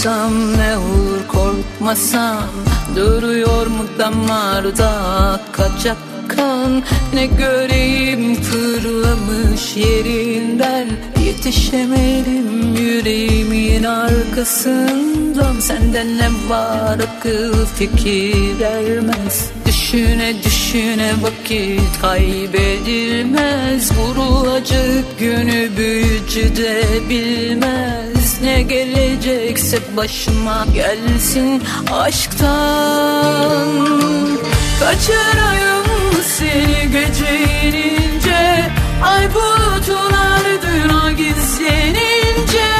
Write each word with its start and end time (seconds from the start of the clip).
Korksam 0.00 0.56
ne 0.56 0.76
olur 0.76 1.28
korkmasam 1.28 2.44
Duruyor 2.96 3.66
mu 3.66 3.84
damarda? 3.98 5.40
Kaçak 5.52 5.96
kan 6.28 6.82
Ne 7.14 7.26
göreyim 7.26 8.34
fırlamış 8.34 9.76
yerinden. 9.76 10.88
Yetişemedim 11.24 12.76
yüreğimin 12.76 13.84
arkasından. 13.84 15.60
Senden 15.60 16.18
ne 16.18 16.28
var 16.48 16.98
akıl 16.98 17.66
fikir 17.66 18.60
vermez 18.60 19.50
Düşüne 19.66 20.34
düşüne 20.44 21.12
vakit 21.22 22.00
kaybedilmez. 22.02 23.90
Vurulacak 23.98 25.18
günü 25.18 25.68
büyücü 25.76 26.56
de 26.56 26.82
bilmez 27.08 28.19
Ne 28.42 28.62
gelecekse 28.62 29.78
başıma 29.96 30.66
gelsin 30.74 31.62
aşktan. 31.92 33.68
Kaçırayım 34.80 35.86
seni 36.38 36.90
gece 36.92 37.40
inince 37.64 38.70
Ay 39.04 39.34
bulutun 39.34 40.12
ardına 40.12 41.12
gizlenince. 41.12 42.70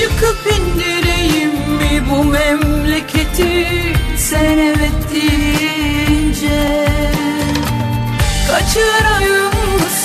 Yıkıp 0.00 0.38
indireyim 0.58 1.50
mi 1.50 2.02
bu 2.10 2.24
memleketi 2.24 3.66
Sen 4.16 4.58
evet 4.58 4.92
deyince? 5.14 6.88
Kaçırayım 8.50 9.52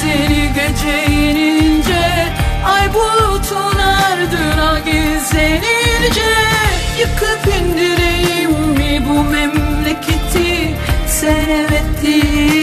seni 0.01 0.53
gece 0.55 1.05
inince 1.13 2.27
Ay 2.65 2.93
bulutun 2.93 3.32
ardına 4.23 4.79
gizlenince 4.79 6.21
Yıkıp 6.99 7.47
indireyim 7.61 8.51
mi 8.51 9.03
bu 9.09 9.23
memleketi? 9.23 10.75
Sen 11.07 11.49
evet 11.49 11.83
deyince 12.03 12.62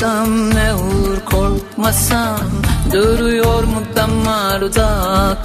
korksam 0.00 0.50
ne 0.54 0.74
olur 0.74 1.20
korkmasam 1.30 2.40
Duruyor 2.92 3.64
mu 3.64 3.82
damarda 3.96 4.88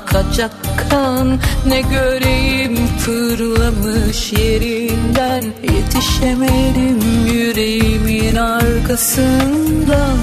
kaçak 0.05 0.51
kan? 0.89 1.39
Ne 1.67 1.81
göreyim 1.81 2.87
fırlamış 2.87 4.33
yerinden 4.33 5.43
Yetişemedim 5.63 6.99
yüreğimin 7.33 8.35
arkasından 8.35 10.17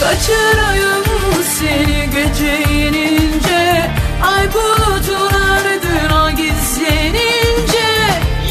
Kaçırayım 0.00 1.04
seni 1.58 2.08
gece 2.14 2.72
inince 2.72 3.90
Ay 4.36 4.48
bulutun 4.54 5.34
ardına 5.34 6.30
gizlenince. 6.30 7.88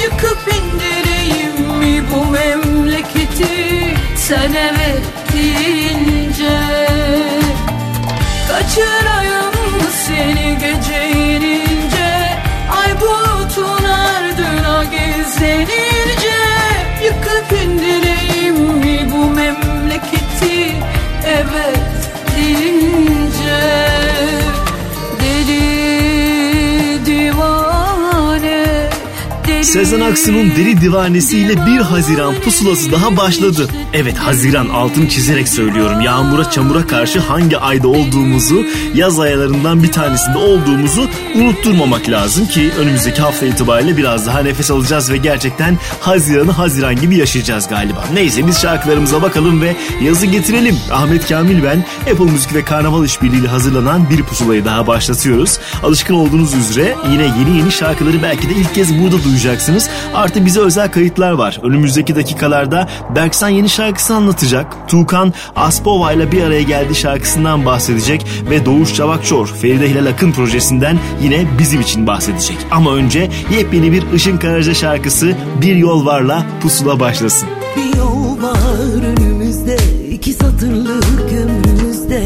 Yıkıp 0.03 0.39
indireyim 0.47 1.77
mi 1.79 2.03
bu 2.13 2.31
memleketi 3.01 3.95
Sen 4.15 4.53
evet 4.53 5.01
deyince 5.33 6.59
Kaçırayım 8.47 9.51
seni 10.07 10.57
gece 10.59 11.09
inince 11.09 12.39
Ay 12.71 13.01
bulutun 13.01 13.83
ardına 13.83 14.83
gizlenince 14.83 16.00
Sezen 29.61 29.99
Aksu'nun 29.99 30.51
Deli 30.51 30.81
Divanesi 30.81 31.37
ile 31.37 31.65
1 31.65 31.77
Haziran 31.77 32.35
pusulası 32.35 32.91
daha 32.91 33.17
başladı. 33.17 33.67
Evet 33.93 34.17
Haziran 34.17 34.69
altını 34.69 35.09
çizerek 35.09 35.47
söylüyorum. 35.47 36.01
Yağmura 36.01 36.49
çamura 36.49 36.87
karşı 36.87 37.19
hangi 37.19 37.57
ayda 37.57 37.87
olduğumuzu, 37.87 38.65
yaz 38.95 39.19
aylarından 39.19 39.83
bir 39.83 39.91
tanesinde 39.91 40.37
olduğumuzu 40.37 41.09
unutturmamak 41.35 42.09
lazım 42.09 42.47
ki 42.47 42.71
önümüzdeki 42.79 43.21
hafta 43.21 43.45
itibariyle 43.45 43.97
biraz 43.97 44.27
daha 44.27 44.39
nefes 44.39 44.71
alacağız 44.71 45.11
ve 45.11 45.17
gerçekten 45.17 45.77
Haziran'ı 45.99 46.51
Haziran 46.51 46.95
gibi 46.95 47.17
yaşayacağız 47.17 47.67
galiba. 47.67 48.05
Neyse 48.13 48.47
biz 48.47 48.61
şarkılarımıza 48.61 49.21
bakalım 49.21 49.61
ve 49.61 49.75
yazı 50.01 50.25
getirelim. 50.25 50.75
Ahmet 50.91 51.27
Kamil 51.27 51.63
ben 51.63 51.85
Apple 52.11 52.31
Müzik 52.31 52.53
ve 52.53 52.65
Karnaval 52.65 53.05
işbirliğiyle 53.05 53.47
hazırlanan 53.47 54.09
bir 54.09 54.23
pusulayı 54.23 54.65
daha 54.65 54.87
başlatıyoruz. 54.87 55.59
Alışkın 55.83 56.13
olduğunuz 56.13 56.53
üzere 56.53 56.95
yine 57.11 57.23
yeni 57.23 57.57
yeni 57.57 57.71
şarkıları 57.71 58.23
belki 58.23 58.49
de 58.49 58.53
ilk 58.53 58.75
kez 58.75 58.99
burada 59.01 59.23
duyacaksınız. 59.51 59.89
Artı 60.13 60.45
bize 60.45 60.59
özel 60.59 60.91
kayıtlar 60.91 61.31
var. 61.31 61.59
Önümüzdeki 61.63 62.15
dakikalarda 62.15 62.87
Berksan 63.15 63.49
yeni 63.49 63.69
şarkısını 63.69 64.17
anlatacak. 64.17 64.89
Tuğkan 64.89 65.33
Aspova 65.55 66.11
ile 66.11 66.31
bir 66.31 66.43
araya 66.43 66.61
geldi 66.61 66.95
şarkısından 66.95 67.65
bahsedecek 67.65 68.25
ve 68.49 68.65
Doğuş 68.65 68.95
Çavakçor 68.95 69.47
Feride 69.47 69.89
Hilal 69.89 70.05
Akın 70.05 70.31
projesinden 70.31 70.97
yine 71.21 71.45
bizim 71.59 71.81
için 71.81 72.07
bahsedecek. 72.07 72.57
Ama 72.71 72.95
önce 72.95 73.29
yepyeni 73.57 73.91
bir 73.91 74.03
Işın 74.15 74.37
Karaca 74.37 74.73
şarkısı 74.73 75.35
Bir 75.61 75.75
Yol 75.75 76.05
Var'la 76.05 76.45
pusula 76.61 76.99
başlasın. 76.99 77.49
Bir 77.77 77.97
yol 77.97 78.41
var 78.41 79.03
önümüzde 79.17 79.77
iki 80.11 80.33
satırlık 80.33 81.31
ömrümüzde 81.31 82.23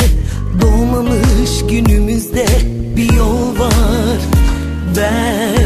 Doğmamış 0.62 1.52
günümüzde 1.69 2.46
bir 2.96 3.14
yol 3.14 3.59
var 3.59 4.35
elini 4.96 5.65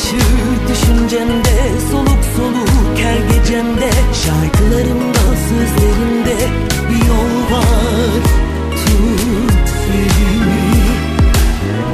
Başı 0.00 0.16
düşüncemde 0.68 1.78
Soluk 1.90 2.24
soluk 2.36 2.98
her 2.98 3.16
gecemde 3.16 3.90
Şarkılarımda 4.24 5.36
sözlerimde 5.48 6.36
bir 6.90 7.06
yol 7.08 7.56
var. 7.56 8.22
Tut 8.70 9.70
elimi. 9.94 10.80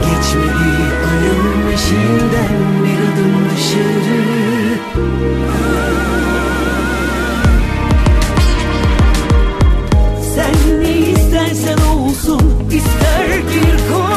Geçmedi 0.00 0.72
ayın 1.10 1.72
eşiğinden 1.74 2.56
bir 2.84 2.98
adım 3.12 3.34
dışarı. 3.50 4.22
Sen 10.34 10.80
ne 10.80 10.98
istersen 10.98 11.78
olsun 11.78 12.42
ister 12.70 13.38
gir 13.38 13.78
koynuma 13.92 14.15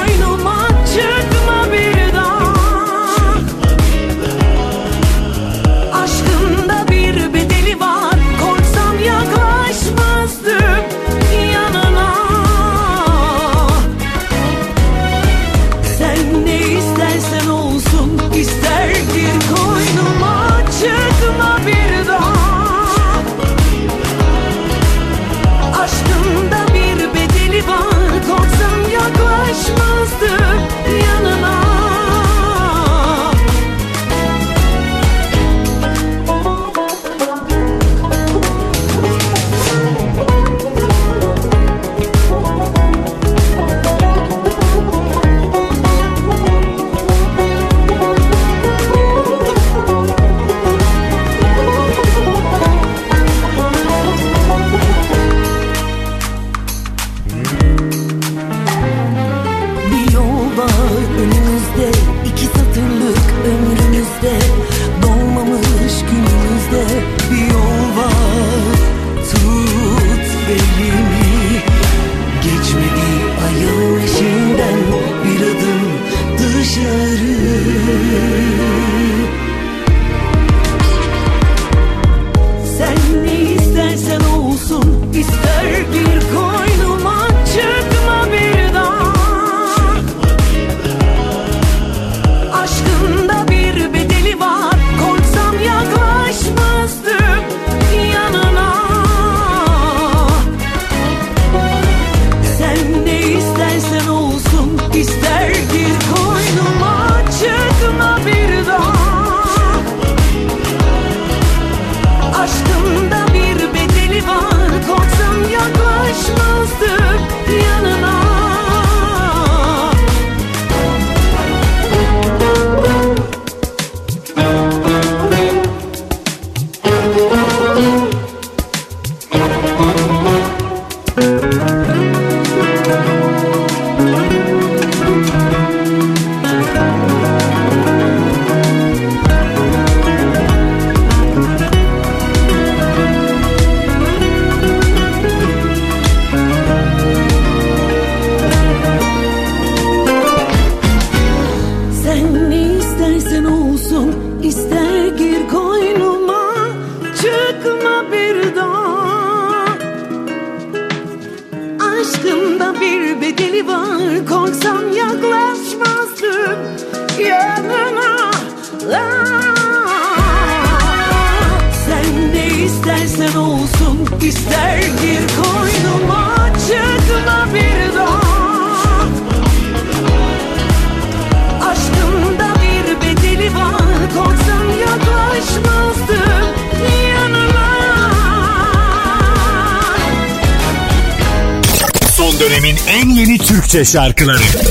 Türkçe 193.79 193.91
şarkıları. 193.91 194.68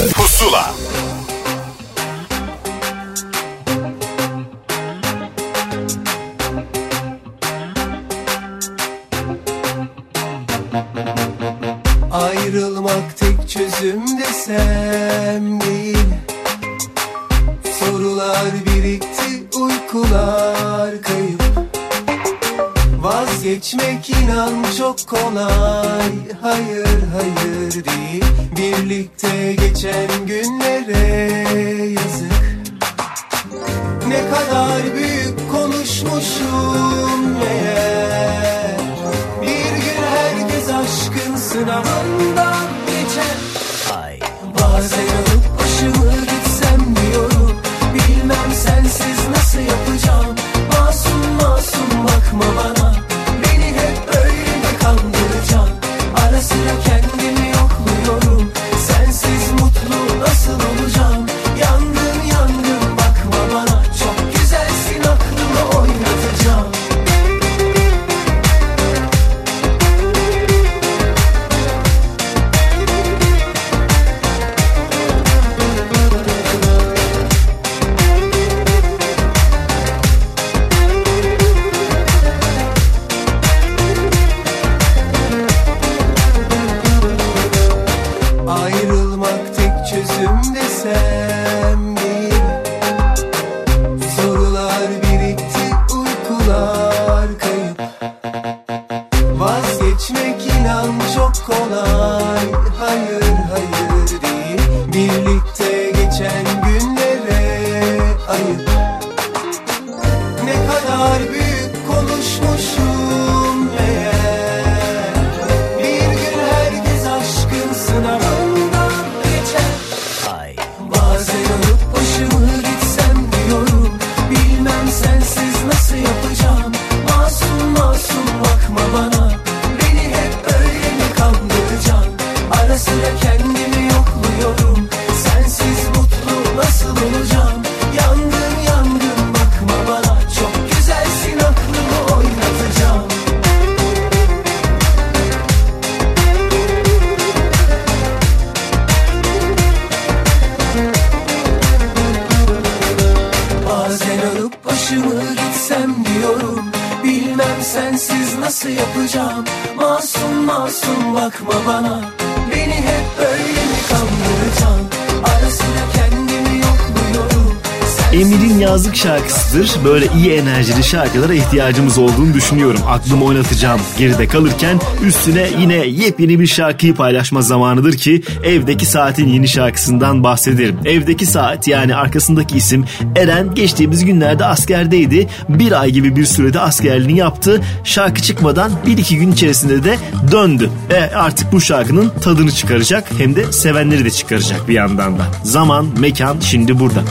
şarkılara 170.88 171.34
ihtiyacımız 171.34 171.98
olduğunu 171.98 172.34
düşünüyorum. 172.34 172.80
Aklımı 172.88 173.24
oynatacağım. 173.24 173.80
Geride 173.98 174.28
kalırken 174.28 174.80
üstüne 175.06 175.48
yine 175.60 175.74
yepyeni 175.74 176.40
bir 176.40 176.46
şarkıyı 176.46 176.94
paylaşma 176.94 177.42
zamanıdır 177.42 177.92
ki 177.92 178.22
evdeki 178.44 178.86
saatin 178.86 179.28
yeni 179.28 179.48
şarkısından 179.48 180.24
bahsederim. 180.24 180.78
Evdeki 180.84 181.26
saat 181.26 181.68
yani 181.68 181.94
arkasındaki 181.94 182.56
isim 182.56 182.84
Eren 183.16 183.54
geçtiğimiz 183.54 184.04
günlerde 184.04 184.44
askerdeydi. 184.44 185.28
Bir 185.48 185.80
ay 185.80 185.90
gibi 185.90 186.16
bir 186.16 186.24
sürede 186.24 186.60
askerliğini 186.60 187.18
yaptı. 187.18 187.60
Şarkı 187.84 188.22
çıkmadan 188.22 188.72
bir 188.86 188.98
iki 188.98 189.18
gün 189.18 189.32
içerisinde 189.32 189.84
de 189.84 189.98
döndü. 190.32 190.70
E 190.90 191.14
artık 191.14 191.52
bu 191.52 191.60
şarkının 191.60 192.12
tadını 192.22 192.50
çıkaracak 192.50 193.04
hem 193.18 193.36
de 193.36 193.52
sevenleri 193.52 194.04
de 194.04 194.10
çıkaracak 194.10 194.68
bir 194.68 194.74
yandan 194.74 195.18
da. 195.18 195.22
Zaman, 195.44 195.86
mekan 195.98 196.36
şimdi 196.40 196.78
burada. 196.78 197.02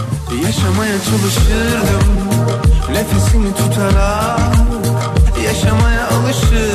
Yaşamaya 0.46 0.96
çalışırdım 1.04 2.27
Nefesini 2.92 3.54
tutarak 3.56 4.40
yaşamaya 5.46 6.08
alışır. 6.08 6.67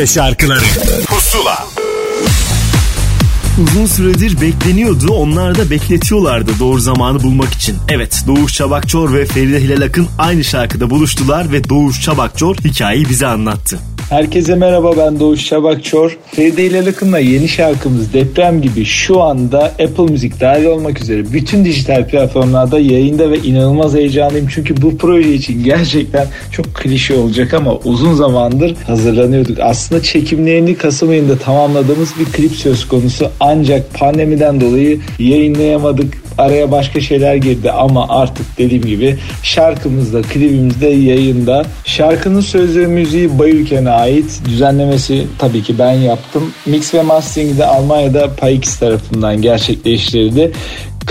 Türkçe 0.00 0.14
şarkıları 0.14 0.64
Pusula 1.06 1.66
Uzun 3.62 3.86
süredir 3.86 4.40
bekleniyordu. 4.40 5.12
Onlar 5.12 5.58
da 5.58 5.70
bekletiyorlardı 5.70 6.50
doğru 6.58 6.80
zamanı 6.80 7.22
bulmak 7.22 7.54
için. 7.54 7.76
Evet 7.88 8.24
Doğuş 8.26 8.54
Çabakçor 8.54 9.14
ve 9.14 9.26
Feride 9.26 9.60
Hilal 9.62 9.82
Akın 9.82 10.08
aynı 10.18 10.44
şarkıda 10.44 10.90
buluştular 10.90 11.52
ve 11.52 11.68
Doğuş 11.68 12.02
Çabakçor 12.02 12.56
hikayeyi 12.56 13.08
bize 13.08 13.26
anlattı. 13.26 13.78
Herkese 14.10 14.54
merhaba 14.54 14.96
ben 14.96 15.20
Doğuş 15.20 15.46
Çabakçor. 15.46 16.18
Feride 16.32 16.64
ile 16.64 16.90
Akın'la 16.90 17.18
yeni 17.18 17.48
şarkımız 17.48 18.12
Deprem 18.12 18.62
gibi 18.62 18.84
şu 18.84 19.22
anda 19.22 19.64
Apple 19.64 20.04
Müzik 20.12 20.40
dahil 20.40 20.64
olmak 20.64 21.02
üzere 21.02 21.32
bütün 21.32 21.64
dijital 21.64 22.08
platformlarda 22.08 22.78
yayında 22.78 23.30
ve 23.30 23.38
inanılmaz 23.38 23.94
heyecanlıyım. 23.94 24.48
Çünkü 24.54 24.82
bu 24.82 24.98
proje 24.98 25.34
için 25.34 25.64
gerçekten 25.64 26.26
çok 26.52 26.74
klişe 26.74 27.16
olacak 27.16 27.54
ama 27.54 27.76
uzun 27.76 28.14
zamandır 28.14 28.76
hazırlanıyorduk. 28.86 29.58
Aslında 29.60 30.02
çekimlerini 30.02 30.74
Kasım 30.74 31.10
ayında 31.10 31.38
tamamladığımız 31.38 32.14
bir 32.20 32.24
klip 32.24 32.52
söz 32.52 32.88
konusu 32.88 33.30
ancak 33.40 33.94
pandemiden 33.94 34.60
dolayı 34.60 35.00
yayınlayamadık 35.18 36.19
araya 36.40 36.70
başka 36.70 37.00
şeyler 37.00 37.34
girdi 37.34 37.70
ama 37.70 38.06
artık 38.08 38.58
dediğim 38.58 38.84
gibi 38.84 39.16
şarkımızda, 39.42 40.22
klibimizde 40.22 40.86
yayında. 40.86 41.64
Şarkının 41.84 42.40
sözü 42.40 42.86
müziği 42.86 43.38
Bayülken'e 43.38 43.90
ait. 43.90 44.40
Düzenlemesi 44.44 45.26
tabii 45.38 45.62
ki 45.62 45.78
ben 45.78 45.92
yaptım. 45.92 46.52
Mix 46.66 46.94
ve 46.94 47.02
mastering 47.02 47.58
de 47.58 47.66
Almanya'da 47.66 48.30
PyX 48.34 48.78
tarafından 48.78 49.42
gerçekleştirildi. 49.42 50.52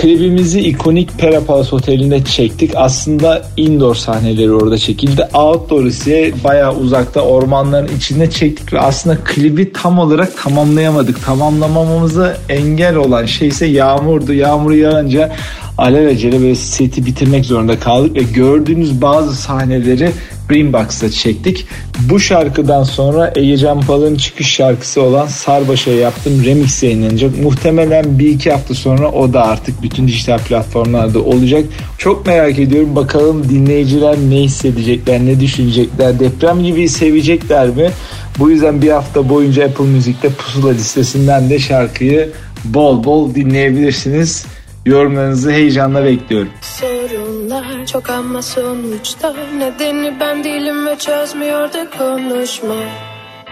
Klibimizi 0.00 0.60
ikonik 0.60 1.18
Pera 1.18 1.44
Palace 1.44 1.76
Oteli'nde 1.76 2.24
çektik. 2.24 2.72
Aslında 2.76 3.42
indoor 3.56 3.94
sahneleri 3.94 4.52
orada 4.52 4.78
çekildi. 4.78 5.28
Outdoor 5.34 5.84
ise 5.84 6.32
bayağı 6.44 6.76
uzakta 6.76 7.20
ormanların 7.20 7.96
içinde 7.96 8.30
çektik 8.30 8.72
ve 8.72 8.80
aslında 8.80 9.16
klibi 9.24 9.72
tam 9.72 9.98
olarak 9.98 10.42
tamamlayamadık. 10.42 11.24
Tamamlamamamıza 11.24 12.36
engel 12.48 12.96
olan 12.96 13.26
şey 13.26 13.48
ise 13.48 13.66
yağmurdu. 13.66 14.32
Yağmur 14.32 14.72
yağınca 14.72 15.32
alelacele 15.80 16.40
böyle 16.40 16.54
seti 16.54 17.06
bitirmek 17.06 17.44
zorunda 17.44 17.80
kaldık 17.80 18.16
ve 18.16 18.22
gördüğünüz 18.22 19.02
bazı 19.02 19.34
sahneleri 19.34 20.10
Greenbox'ta 20.48 21.10
çektik. 21.10 21.66
Bu 22.10 22.20
şarkıdan 22.20 22.82
sonra 22.82 23.32
Ege 23.36 23.56
Can 23.56 23.80
Pal'ın 23.80 24.16
çıkış 24.16 24.46
şarkısı 24.46 25.02
olan 25.02 25.26
Sarbaş'a 25.26 25.90
yaptım. 25.90 26.44
Remix 26.44 26.82
yayınlanacak. 26.82 27.42
Muhtemelen 27.42 28.18
bir 28.18 28.28
iki 28.28 28.50
hafta 28.50 28.74
sonra 28.74 29.10
o 29.10 29.32
da 29.32 29.46
artık 29.46 29.82
bütün 29.82 30.08
dijital 30.08 30.38
platformlarda 30.38 31.22
olacak. 31.22 31.64
Çok 31.98 32.26
merak 32.26 32.58
ediyorum. 32.58 32.96
Bakalım 32.96 33.48
dinleyiciler 33.48 34.16
ne 34.30 34.36
hissedecekler, 34.36 35.20
ne 35.20 35.40
düşünecekler, 35.40 36.20
deprem 36.20 36.62
gibi 36.62 36.88
sevecekler 36.88 37.68
mi? 37.68 37.90
Bu 38.38 38.50
yüzden 38.50 38.82
bir 38.82 38.90
hafta 38.90 39.28
boyunca 39.28 39.64
Apple 39.64 39.84
Müzik'te 39.84 40.28
pusula 40.28 40.70
listesinden 40.70 41.50
de 41.50 41.58
şarkıyı 41.58 42.28
bol 42.64 43.04
bol 43.04 43.34
dinleyebilirsiniz. 43.34 44.46
Yorumlarınızı 44.86 45.50
heyecanla 45.50 46.04
bekliyorum. 46.04 46.52
Sorunlar 46.60 47.86
çok 47.86 48.10
ama 48.10 48.42
sonuçta 48.42 49.34
Nedeni 49.58 50.20
ben 50.20 50.44
değilim 50.44 50.86
ve 50.86 50.98
çözmüyor 50.98 51.72
da 51.72 51.90
konuşma. 51.98 52.74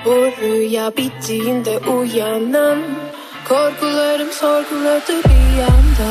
Bu 0.04 0.10
rüya 0.10 0.92
bittiğinde 0.96 1.78
uyanan 1.78 2.78
Korkularım 3.48 4.32
sorguladı 4.32 5.12
bir 5.24 5.60
yanda. 5.60 6.08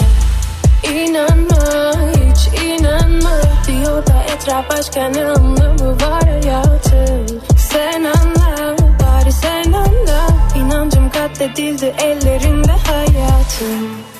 İnanma 0.99 1.91
hiç 2.12 2.62
inanma 2.63 3.41
Diyor 3.67 4.08
da 4.08 4.23
etraf 4.36 4.69
başka 4.69 5.10
ne 5.10 5.25
anlamı 5.25 5.91
var 5.91 6.23
hayatın? 6.23 7.41
Sen 7.58 8.03
anla 8.03 8.75
bari 8.77 9.32
sen 9.32 9.71
anla. 9.71 10.27
İnancım 10.56 11.10
katledildi 11.10 11.95
ellerinde 12.03 12.71
hayatım 12.71 14.16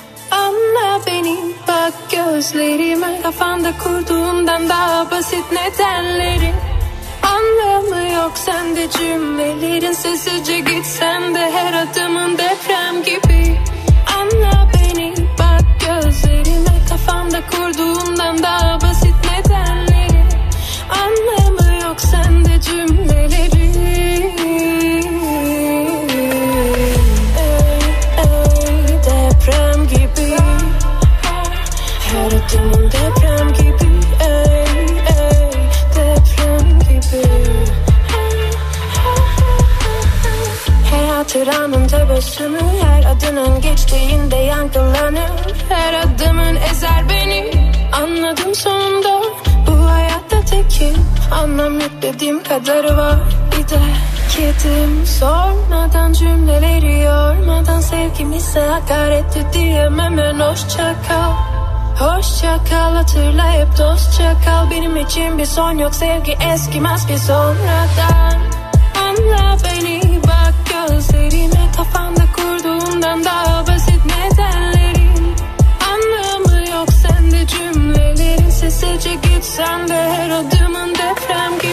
Anla 0.78 1.06
beni 1.06 1.36
bak 1.68 1.92
gözlerime. 2.10 3.22
Kafanda 3.22 3.78
kurduğundan 3.78 4.68
daha 4.68 5.10
basit 5.10 5.44
nedenlerin 5.52 6.54
Anlamı 7.22 8.12
yok 8.12 8.32
sende 8.34 8.90
cümlelerin 8.90 9.92
Sessizce 9.92 10.60
gitsen 10.60 11.34
de 11.34 11.50
her 11.50 11.72
adımın 11.72 12.38
deprem 12.38 13.02
gibi. 13.02 13.58
Anla 14.18 14.68
beni 14.74 15.14
bak 15.38 15.64
gözlerime. 15.80 16.74
Kafanda 16.88 17.40
kurduğundan 17.50 18.42
daha 18.42 18.80
basit 18.80 19.17
hatıranın 41.38 41.88
tebessümü 41.88 42.60
Her 42.82 43.04
adının 43.04 43.60
geçtiğinde 43.60 44.36
yankılanır. 44.36 45.30
Her 45.68 45.94
adımın 45.94 46.56
ezer 46.56 47.08
beni 47.08 47.50
Anladım 47.92 48.54
sonunda. 48.54 49.22
Bu 49.66 49.90
hayatta 49.90 50.40
tekim 50.40 50.94
Anlam 51.30 51.80
yüklediğim 51.80 52.42
kadarı 52.42 52.96
var. 52.96 53.16
Bir 53.52 53.68
de 53.68 53.80
kedim 54.36 55.06
Sormadan 55.06 56.12
cümleleri 56.12 56.98
yormadan 56.98 57.80
Sevgimize 57.80 58.60
hakaretti 58.60 59.46
diyemem 59.52 60.18
en 60.18 60.40
hoşça 60.40 60.94
kal 61.08 61.32
Hoşça 61.98 62.58
kal 62.70 62.94
hatırla 62.94 63.52
hep 63.52 63.78
dostça 63.78 64.34
kal. 64.44 64.70
Benim 64.70 64.96
için 64.96 65.38
bir 65.38 65.46
son 65.46 65.78
yok 65.78 65.94
sevgi 65.94 66.36
eskimez 66.54 67.06
ki 67.06 67.18
sonradan 67.18 68.38
Anla 68.94 69.56
beni 69.64 69.97
gözlerime 71.28 71.72
Kafanda 71.76 72.22
kurduğundan 72.36 73.24
daha 73.24 73.66
basit 73.66 74.00
nedenlerin 74.04 75.34
Anlamı 75.92 76.68
yok. 76.70 76.88
Sende 76.92 77.46
cümlelerin 77.46 78.50
Sessizce 78.50 79.14
gitsen 79.14 79.88
de 79.88 79.94
her 79.94 80.30
adımın 80.30 80.94
deprem 80.94 81.58
gibi 81.62 81.67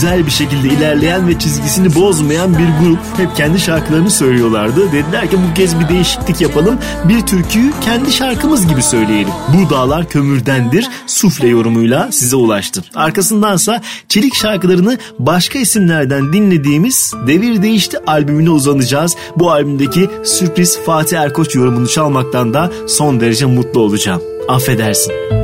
güzel 0.00 0.26
bir 0.26 0.30
şekilde 0.30 0.68
ilerleyen 0.68 1.28
ve 1.28 1.38
çizgisini 1.38 1.94
bozmayan 1.94 2.58
bir 2.58 2.86
grup. 2.86 2.98
Hep 3.16 3.36
kendi 3.36 3.60
şarkılarını 3.60 4.10
söylüyorlardı. 4.10 4.92
Dediler 4.92 5.30
ki 5.30 5.36
bu 5.36 5.54
kez 5.54 5.80
bir 5.80 5.88
değişiklik 5.88 6.40
yapalım. 6.40 6.78
Bir 7.04 7.20
türküyü 7.20 7.72
kendi 7.80 8.12
şarkımız 8.12 8.68
gibi 8.68 8.82
söyleyelim. 8.82 9.32
Bu 9.54 9.70
dağlar 9.70 10.08
kömürdendir. 10.08 10.88
Sufle 11.06 11.48
yorumuyla 11.48 12.12
size 12.12 12.36
ulaştı. 12.36 12.84
Arkasındansa 12.94 13.82
çelik 14.08 14.34
şarkılarını 14.34 14.98
başka 15.18 15.58
isimlerden 15.58 16.32
dinlediğimiz 16.32 17.14
Devir 17.26 17.62
Değişti 17.62 17.98
albümüne 18.06 18.50
uzanacağız. 18.50 19.16
Bu 19.36 19.50
albümdeki 19.50 20.10
sürpriz 20.24 20.78
Fatih 20.86 21.18
Erkoç 21.18 21.54
yorumunu 21.54 21.88
çalmaktan 21.88 22.54
da 22.54 22.70
son 22.88 23.20
derece 23.20 23.46
mutlu 23.46 23.80
olacağım. 23.80 24.22
Affedersin. 24.48 25.37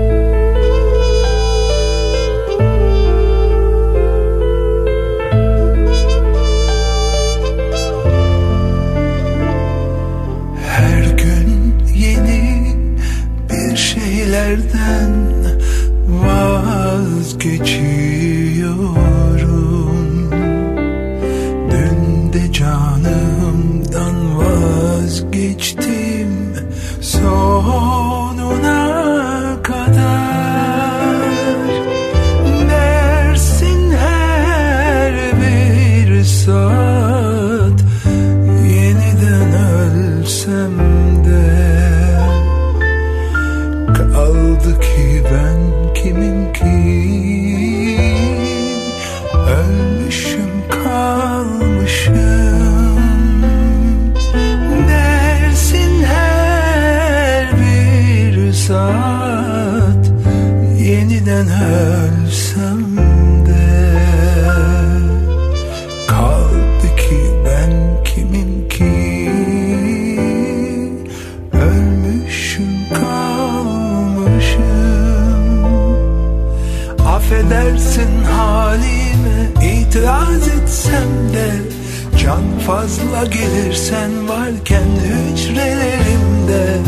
Fazla 82.67 83.25
gelirsen 83.25 84.29
varken 84.29 84.89
hücrelerimde 85.05 86.79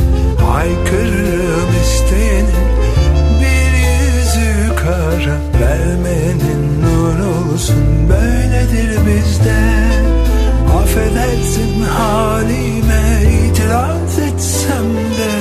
Haykırırım 0.50 1.70
isteyenin 1.82 2.66
bir 3.40 3.72
yüzü 3.86 4.76
kara 4.76 5.36
Vermenin 5.60 6.82
nur 6.82 7.18
olsun 7.18 8.08
böyledir 8.08 8.98
bizde. 9.06 9.56
Affedersin 10.78 11.82
halime 11.82 13.22
itiraz 13.44 14.18
etsem 14.18 14.86
de 15.18 15.32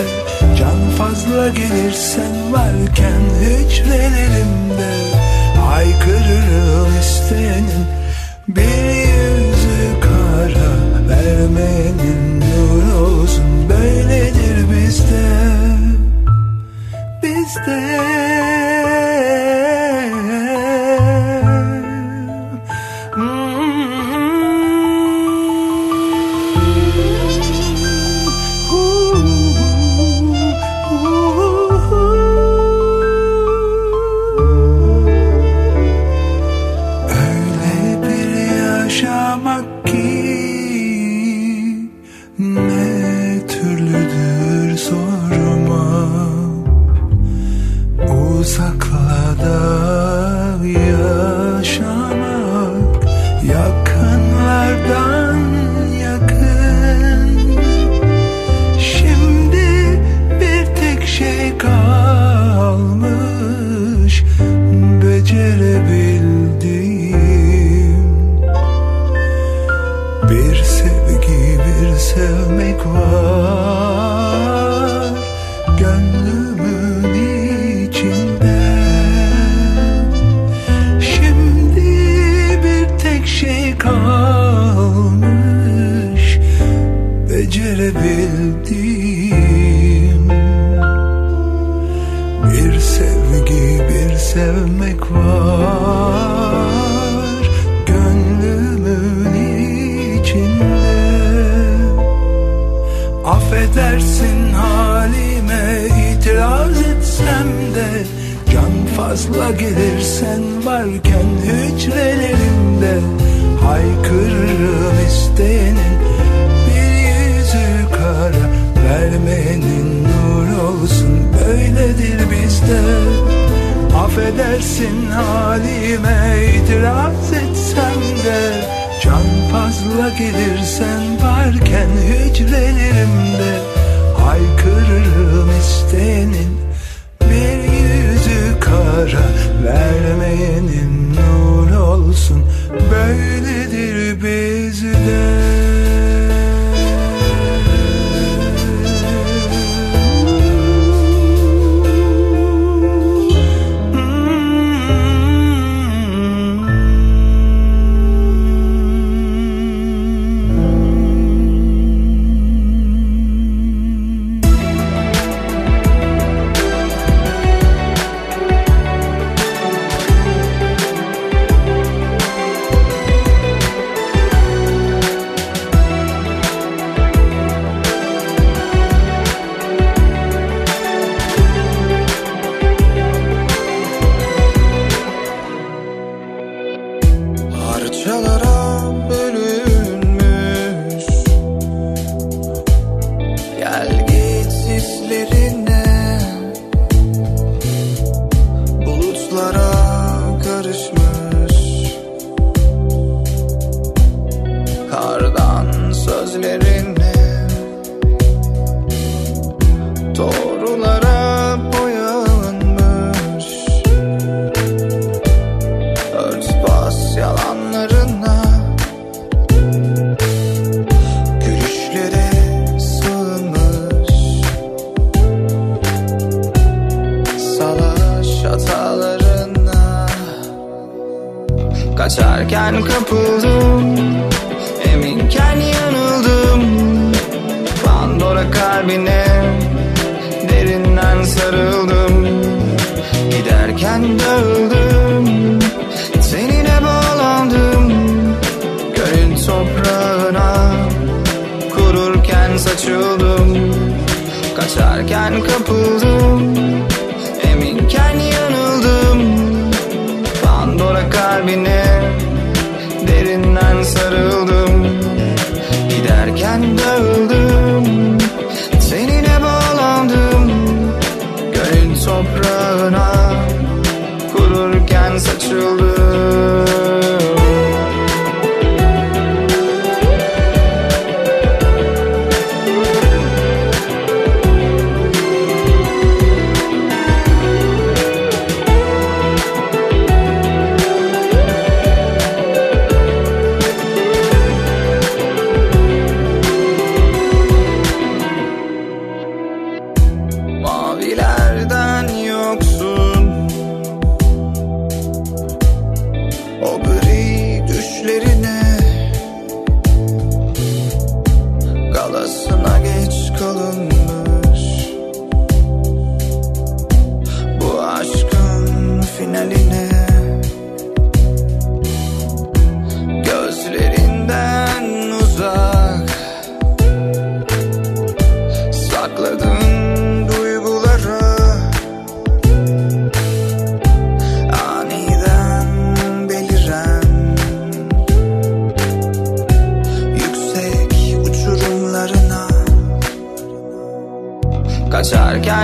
Can 0.59 0.89
fazla 0.97 1.47
gelirsen 1.49 2.53
varken 2.53 3.21
hücrelerimde 3.41 4.91
Haykırırım 5.65 6.99
isteyenin 7.01 7.85
bir 8.47 8.95
yüzü 8.95 9.44
kara 10.35 10.71
Vermenin 11.09 12.39
nur 12.39 13.01
olsun. 13.01 13.69
Böyledir 13.69 14.57
bizde. 14.71 15.25
Bizde 17.23 18.34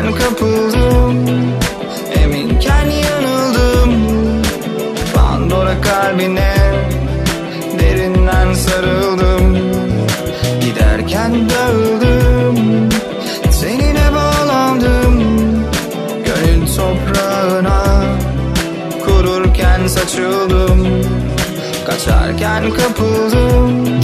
no 0.04 0.14
campo 0.14 0.81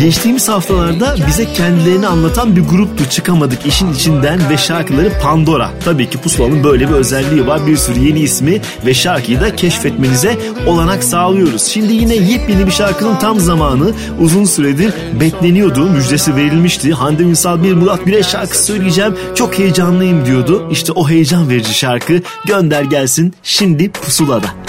geçtiğimiz 0.07 0.49
haftalarda 0.49 1.15
bize 1.27 1.53
kendilerini 1.53 2.07
anlatan 2.07 2.55
bir 2.55 2.61
gruptu. 2.61 3.09
Çıkamadık 3.09 3.65
işin 3.65 3.93
içinden 3.93 4.49
ve 4.49 4.57
şarkıları 4.57 5.11
Pandora. 5.21 5.69
Tabii 5.85 6.09
ki 6.09 6.17
Pusula'nın 6.17 6.63
böyle 6.63 6.89
bir 6.89 6.93
özelliği 6.93 7.47
var. 7.47 7.67
Bir 7.67 7.77
sürü 7.77 7.99
yeni 7.99 8.19
ismi 8.19 8.61
ve 8.85 8.93
şarkıyı 8.93 9.41
da 9.41 9.55
keşfetmenize 9.55 10.37
olanak 10.67 11.03
sağlıyoruz. 11.03 11.63
Şimdi 11.63 11.93
yine 11.93 12.15
yepyeni 12.15 12.65
bir 12.65 12.71
şarkının 12.71 13.15
tam 13.15 13.39
zamanı. 13.39 13.91
Uzun 14.19 14.45
süredir 14.45 14.93
bekleniyordu. 15.19 15.89
Müjdesi 15.89 16.35
verilmişti. 16.35 16.93
Hande 16.93 17.23
Ünsal 17.23 17.63
bir 17.63 17.73
Murat 17.73 18.05
Bire 18.05 18.23
şarkı 18.23 18.57
söyleyeceğim. 18.57 19.15
Çok 19.35 19.59
heyecanlıyım 19.59 20.25
diyordu. 20.25 20.67
İşte 20.71 20.91
o 20.91 21.09
heyecan 21.09 21.49
verici 21.49 21.73
şarkı 21.73 22.21
gönder 22.45 22.83
gelsin 22.83 23.33
şimdi 23.43 23.91
pusulada. 23.91 24.66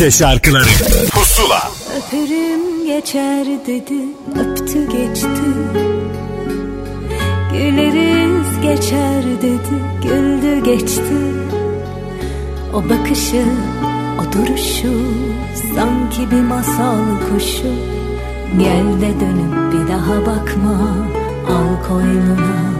Türkçe 0.00 0.18
şarkıları. 0.18 0.64
Pusula. 1.10 1.70
Öperim 1.96 2.86
geçer 2.86 3.46
dedi 3.66 3.94
öptü 4.40 4.88
geçti. 4.88 5.28
Güleriz 7.52 8.60
geçer 8.62 9.24
dedi 9.42 9.58
güldü 10.02 10.64
geçti. 10.64 11.02
O 12.74 12.84
bakışı 12.88 13.44
o 14.20 14.32
duruşu 14.32 14.92
sanki 15.74 16.30
bir 16.30 16.42
masal 16.42 16.98
kuşu. 17.30 17.72
Gel 18.58 19.00
de 19.00 19.20
dönüp 19.20 19.72
bir 19.72 19.92
daha 19.92 20.20
bakma 20.26 20.96
al 21.48 21.88
koynuna. 21.88 22.79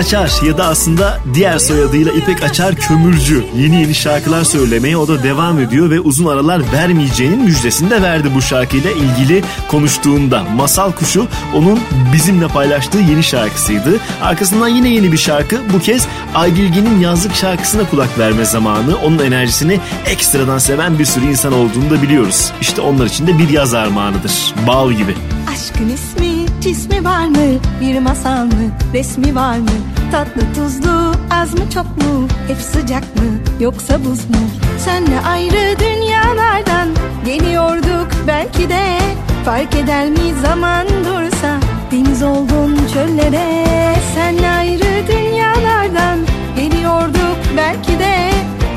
Açar 0.00 0.32
ya 0.46 0.58
da 0.58 0.66
aslında 0.66 1.18
diğer 1.34 1.58
soyadıyla 1.58 2.12
İpek 2.12 2.42
Açar 2.42 2.74
Kömürcü 2.74 3.44
yeni 3.56 3.80
yeni 3.80 3.94
şarkılar 3.94 4.44
söylemeye 4.44 4.96
o 4.96 5.08
da 5.08 5.22
devam 5.22 5.58
ediyor 5.58 5.90
ve 5.90 6.00
uzun 6.00 6.26
aralar 6.26 6.62
vermeyeceğinin 6.72 7.42
müjdesini 7.44 7.90
de 7.90 8.02
verdi 8.02 8.28
bu 8.34 8.42
şarkıyla 8.42 8.90
ilgili 8.90 9.42
konuştuğunda. 9.68 10.44
Masal 10.56 10.92
Kuşu 10.92 11.26
onun 11.54 11.80
bizimle 12.12 12.48
paylaştığı 12.48 12.98
yeni 12.98 13.22
şarkısıydı. 13.22 13.98
Arkasından 14.22 14.68
yine 14.68 14.88
yeni 14.88 15.12
bir 15.12 15.18
şarkı. 15.18 15.60
Bu 15.74 15.78
kez 15.78 16.06
Aygilgin'in 16.34 17.00
yazlık 17.00 17.34
şarkısına 17.34 17.90
kulak 17.90 18.18
verme 18.18 18.44
zamanı. 18.44 18.96
Onun 18.96 19.18
enerjisini 19.18 19.80
ekstradan 20.06 20.58
seven 20.58 20.98
bir 20.98 21.04
sürü 21.04 21.26
insan 21.26 21.52
olduğunu 21.52 21.90
da 21.90 22.02
biliyoruz. 22.02 22.52
İşte 22.60 22.80
onlar 22.80 23.06
için 23.06 23.26
de 23.26 23.38
bir 23.38 23.48
yaz 23.48 23.74
armağanıdır. 23.74 24.54
Bal 24.66 24.92
gibi. 24.92 25.14
Aşkın 25.52 25.88
ismi 25.88 26.46
cismi 26.60 27.04
var 27.04 27.26
mı? 27.26 27.58
Bir 27.80 27.98
masal 27.98 28.44
mı? 28.44 28.70
Resmi 28.94 29.34
var 29.34 29.58
mı? 29.58 29.70
Tatlı 30.10 30.42
tuzlu 30.54 31.12
az 31.30 31.54
mı 31.54 31.70
çok 31.74 31.84
mu? 31.86 32.28
Hep 32.48 32.56
sıcak 32.56 33.02
mı? 33.02 33.22
Yoksa 33.60 34.04
buz 34.04 34.30
mu? 34.30 34.36
Senle 34.78 35.20
ayrı 35.20 35.78
dünyalardan 35.78 36.88
geliyorduk 37.24 38.08
belki 38.26 38.68
de 38.68 38.98
Fark 39.44 39.74
eder 39.74 40.10
mi 40.10 40.34
zaman 40.42 40.86
dursa 40.88 41.56
Deniz 41.92 42.22
oldun 42.22 42.78
çöllere 42.94 43.64
Senle 44.14 44.50
ayrı 44.50 45.08
dünyalardan 45.08 46.18
geliyorduk 46.56 47.38
belki 47.56 47.98
de 47.98 48.30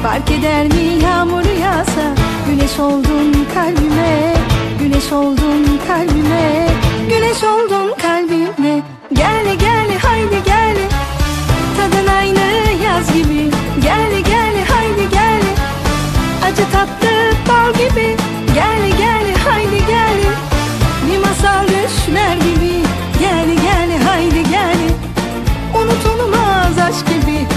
Fark 0.04 0.32
eder 0.32 0.66
mi 0.66 1.04
yağmur 1.04 1.60
yağsa 1.62 2.16
Güneş 2.50 2.80
oldun 2.80 3.46
kalbime 3.54 4.34
Güneş 4.80 5.12
oldun 5.12 5.80
kalbime 5.88 6.68
Güneş 7.10 7.44
oldun 7.44 7.94
kalbime 8.02 8.82
Gel 9.14 9.46
gel 9.60 9.98
haydi 10.02 10.36
gel 10.46 10.73
yaz 12.94 13.14
gibi. 13.14 13.50
Gel 13.82 14.12
gel 14.26 14.56
haydi 14.70 15.10
gel. 15.12 15.42
Acı 16.46 16.72
tatlı 16.72 17.10
bal 17.50 17.74
gibi. 17.74 18.16
Gel 18.54 18.98
gel 18.98 19.36
haydi 19.46 19.86
gel. 19.88 20.18
Bir 21.08 21.18
masal 21.18 21.68
düşler 21.68 22.36
gibi. 22.36 22.74
Gel 23.20 23.48
gel 23.64 24.04
haydi 24.08 24.50
gel. 24.50 24.78
Unutulmaz 25.76 26.78
aşk 26.88 27.08
gibi 27.08 27.48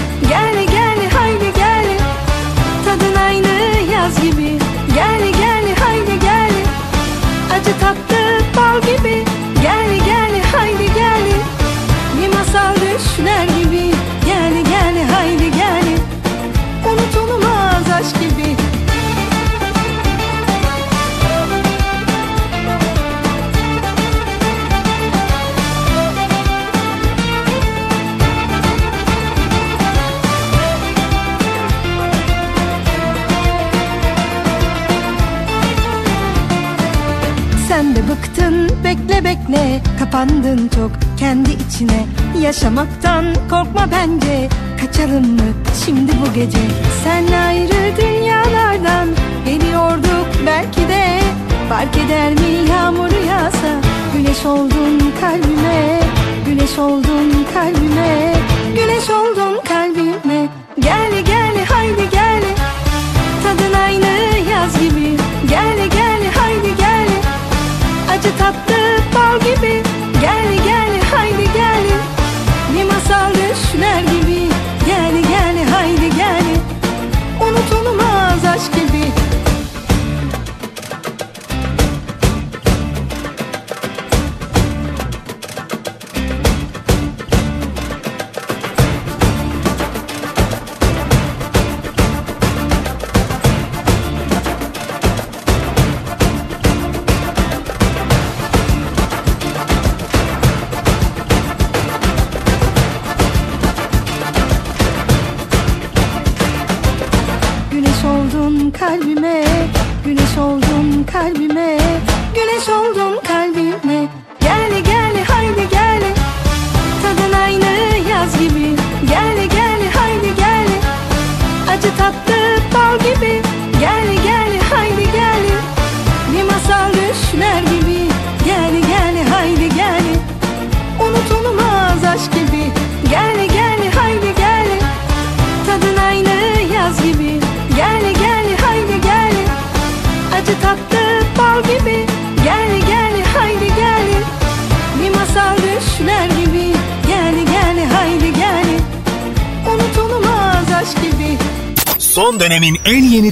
bekle 39.17 39.23
bekle. 39.23 39.81
Kapandın 39.99 40.69
çok 40.75 40.91
kendi 41.19 41.49
içine. 41.51 42.05
Yaşamaktan 42.41 43.25
korkma 43.49 43.87
bence. 43.91 44.49
Kaçalım 44.81 45.31
mı 45.33 45.53
şimdi 45.85 46.11
bu 46.11 46.33
gece? 46.33 46.57
Sen 47.03 47.33
ayrı 47.47 47.97
dünyalardan 47.97 49.07
Geliyorduk 49.45 50.27
belki 50.45 50.79
de. 50.79 51.19
Fark 51.69 51.97
eder 51.97 52.31
mi 52.31 52.69
yağmur 52.69 53.27
yağsa? 53.29 53.81
Güneş 54.13 54.45
oldun 54.45 55.13
kalbime. 55.21 55.99
Güneş 56.45 56.79
oldun 56.79 57.45
kalbime. 57.53 58.33
Güneş 58.75 59.09
oldun 59.09 59.61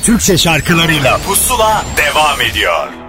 Türkçe 0.05 0.37
şarkılarıyla 0.37 1.17
Pusula 1.17 1.85
devam 1.97 2.41
ediyor. 2.41 3.04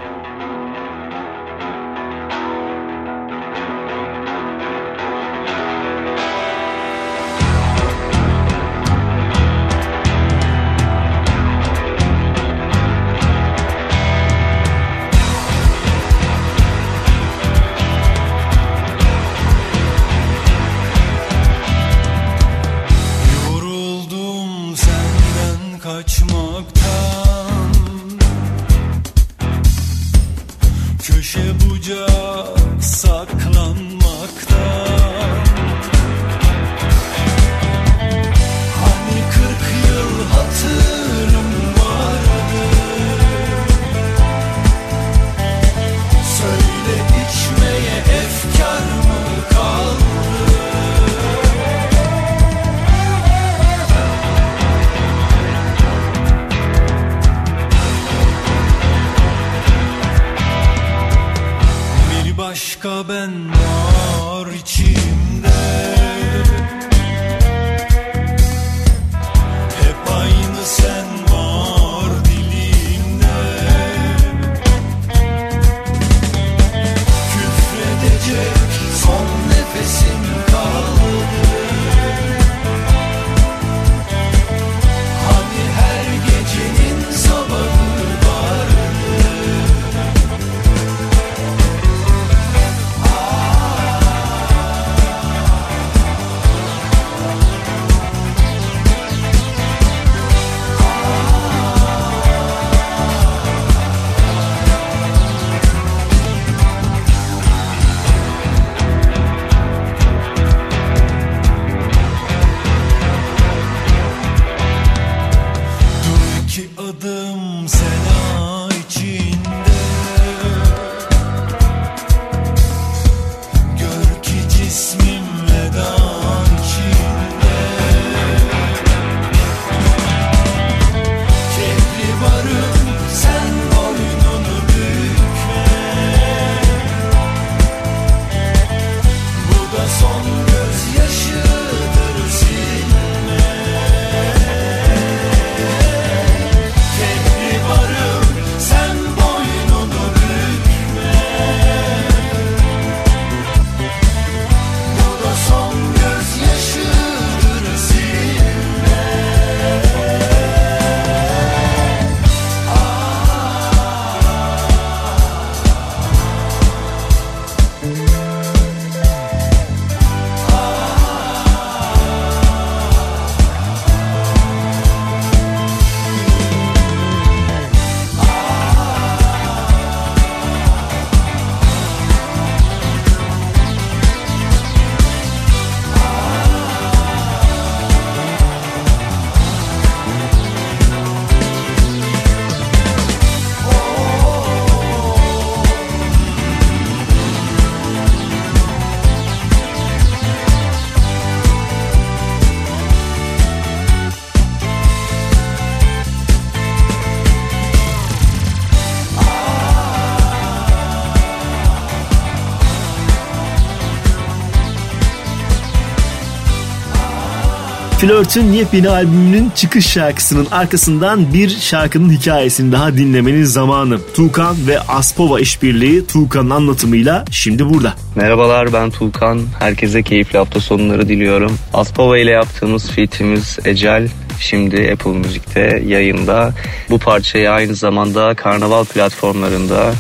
Flört'ün 218.07 218.53
yepyeni 218.53 218.89
albümünün 218.89 219.51
çıkış 219.55 219.87
şarkısının 219.87 220.47
arkasından 220.51 221.35
bir 221.35 221.49
şarkının 221.49 222.11
hikayesini 222.13 222.73
daha 222.73 222.97
dinlemenin 222.97 223.45
zamanı. 223.45 223.99
Tuğkan 224.15 224.57
ve 224.67 224.81
Aspova 224.81 225.41
işbirliği 225.41 226.07
Tuğkan'ın 226.07 226.51
anlatımıyla 226.51 227.25
şimdi 227.31 227.69
burada. 227.69 227.95
Merhabalar 228.15 228.73
ben 228.73 228.91
Tuğkan. 228.91 229.43
Herkese 229.59 230.03
keyifli 230.03 230.39
hafta 230.39 230.61
sonları 230.61 231.09
diliyorum. 231.09 231.59
Aspova 231.75 232.19
ile 232.19 232.31
yaptığımız 232.31 232.91
featimiz 232.91 233.59
Ecel 233.65 234.09
şimdi 234.41 234.91
Apple 234.93 235.11
Müzik'te 235.11 235.83
yayında. 235.87 236.53
Bu 236.91 236.99
parçayı 236.99 237.51
aynı 237.51 237.75
zamanda 237.75 238.35
karnaval 238.35 238.85
platformlarında 238.85 239.93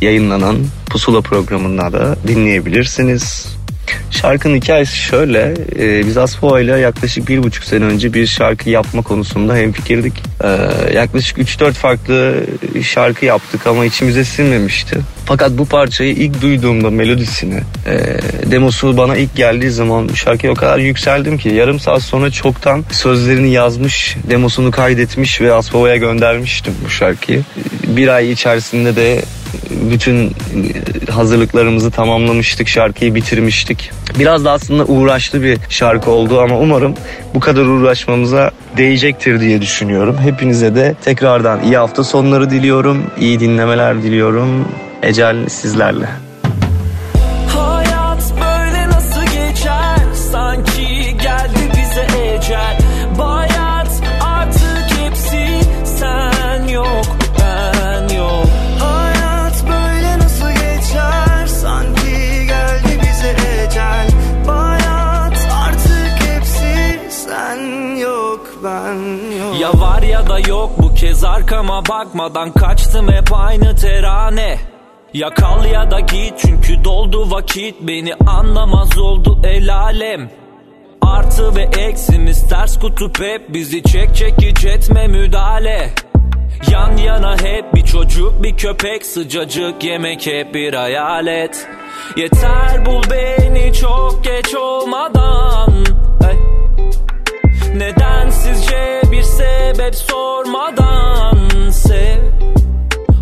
yayınlanan 0.00 0.56
Pusula 0.90 1.20
programında 1.20 1.92
da 1.92 2.16
dinleyebilirsiniz. 2.28 3.49
Şarkının 4.10 4.56
hikayesi 4.56 4.96
şöyle. 4.96 5.54
E, 5.78 6.06
biz 6.06 6.16
Aspo 6.16 6.58
ile 6.60 6.78
yaklaşık 6.78 7.28
bir 7.28 7.42
buçuk 7.42 7.64
sene 7.64 7.84
önce 7.84 8.14
bir 8.14 8.26
şarkı 8.26 8.70
yapma 8.70 9.02
konusunda 9.02 9.56
hemfikirdik. 9.56 10.14
E, 10.44 10.48
yaklaşık 10.94 11.38
3-4 11.38 11.72
farklı 11.72 12.34
şarkı 12.82 13.24
yaptık 13.24 13.66
ama 13.66 13.84
içimize 13.84 14.24
sinmemişti. 14.24 14.98
Fakat 15.24 15.50
bu 15.58 15.66
parçayı 15.66 16.12
ilk 16.12 16.42
duyduğumda 16.42 16.90
melodisini, 16.90 17.60
e, 17.86 17.96
demosu 18.50 18.96
bana 18.96 19.16
ilk 19.16 19.36
geldiği 19.36 19.70
zaman 19.70 20.08
bu 20.08 20.16
şarkıya 20.16 20.52
o 20.52 20.56
kadar 20.56 20.78
yükseldim 20.78 21.38
ki 21.38 21.48
yarım 21.48 21.80
saat 21.80 22.02
sonra 22.02 22.30
çoktan 22.30 22.84
sözlerini 22.90 23.50
yazmış, 23.50 24.16
demosunu 24.30 24.70
kaydetmiş 24.70 25.40
ve 25.40 25.52
Aspo'ya 25.52 25.96
göndermiştim 25.96 26.74
bu 26.84 26.90
şarkıyı. 26.90 27.42
Bir 27.86 28.08
ay 28.08 28.32
içerisinde 28.32 28.96
de 28.96 29.22
bütün 29.90 30.32
hazırlıklarımızı 31.10 31.90
tamamlamıştık, 31.90 32.68
şarkıyı 32.68 33.14
bitirmiştik. 33.14 33.90
Biraz 34.18 34.44
da 34.44 34.52
aslında 34.52 34.84
uğraşlı 34.84 35.42
bir 35.42 35.58
şarkı 35.68 36.10
oldu 36.10 36.40
ama 36.40 36.58
umarım 36.58 36.94
bu 37.34 37.40
kadar 37.40 37.62
uğraşmamıza 37.62 38.50
değecektir 38.76 39.40
diye 39.40 39.62
düşünüyorum. 39.62 40.16
Hepinize 40.22 40.74
de 40.74 40.94
tekrardan 41.04 41.62
iyi 41.62 41.76
hafta 41.76 42.04
sonları 42.04 42.50
diliyorum, 42.50 43.02
iyi 43.20 43.40
dinlemeler 43.40 44.02
diliyorum. 44.02 44.68
Ecel 45.02 45.48
sizlerle. 45.48 46.29
Arkama 71.50 71.82
bakmadan 71.88 72.52
kaçtım 72.52 73.12
hep 73.12 73.32
aynı 73.32 73.76
terane. 73.76 74.58
Ya 75.14 75.30
kal 75.30 75.64
ya 75.64 75.90
da 75.90 76.00
git 76.00 76.34
çünkü 76.38 76.84
doldu 76.84 77.30
vakit. 77.30 77.74
Beni 77.80 78.14
anlamaz 78.14 78.98
oldu 78.98 79.40
el 79.44 79.74
alem. 79.74 80.30
Artı 81.02 81.56
ve 81.56 81.62
eksimiz 81.62 82.48
ters 82.48 82.78
kutup 82.78 83.20
hep 83.20 83.54
bizi 83.54 83.82
çek 83.82 84.16
çekiç 84.16 84.64
etme 84.64 85.06
müdahale. 85.06 85.90
Yan 86.70 86.96
yana 86.96 87.36
hep 87.42 87.74
bir 87.74 87.84
çocuk 87.84 88.42
bir 88.42 88.56
köpek 88.56 89.06
sıcacık 89.06 89.84
yemek 89.84 90.26
hep 90.26 90.54
bir 90.54 90.74
hayalet. 90.74 91.68
Yeter 92.16 92.86
bul 92.86 93.02
beni 93.10 93.72
çok 93.72 94.24
geç 94.24 94.54
olmadan. 94.54 95.99
Neden 97.76 98.30
sizce 98.30 99.02
bir 99.12 99.22
sebep 99.22 99.94
sormadan 99.94 101.70
sev? 101.70 102.18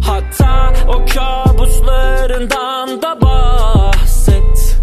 Hatta 0.07 0.73
o 0.89 1.05
kabuslarından 1.15 3.03
da 3.03 3.21
bahset. 3.21 4.79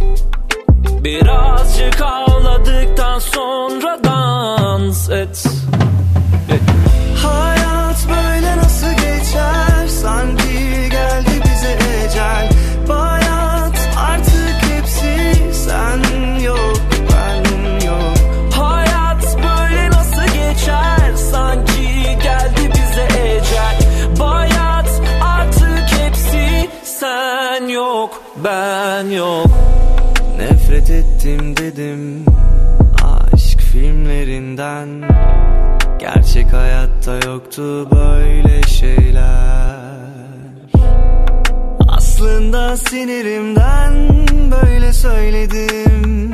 Birazcık 1.03 2.01
ağladıktan 2.01 3.19
sonra 3.19 3.99
dans 4.03 5.09
et. 5.09 5.45
Hayat 7.23 8.07
böyle 8.09 8.57
nasıl 8.57 8.91
geçer? 8.91 9.87
Sanki 9.87 10.44
ben 28.95 29.09
yok. 29.09 29.47
Nefret 30.37 30.89
ettim 30.89 31.57
dedim 31.57 32.25
Aşk 33.03 33.59
filmlerinden. 33.59 34.87
Gerçek 35.99 36.53
hayatta 36.53 37.15
yoktu 37.29 37.91
böyle 37.91 38.61
şeyler. 38.63 39.75
Aslında 41.87 42.77
sinirimden 42.77 43.93
böyle 44.51 44.93
söyledim. 44.93 46.33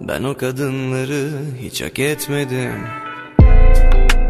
Ben 0.00 0.22
o 0.22 0.36
kadınları 0.36 1.30
hiç 1.62 1.82
hak 1.82 1.98
etmedim. 1.98 2.86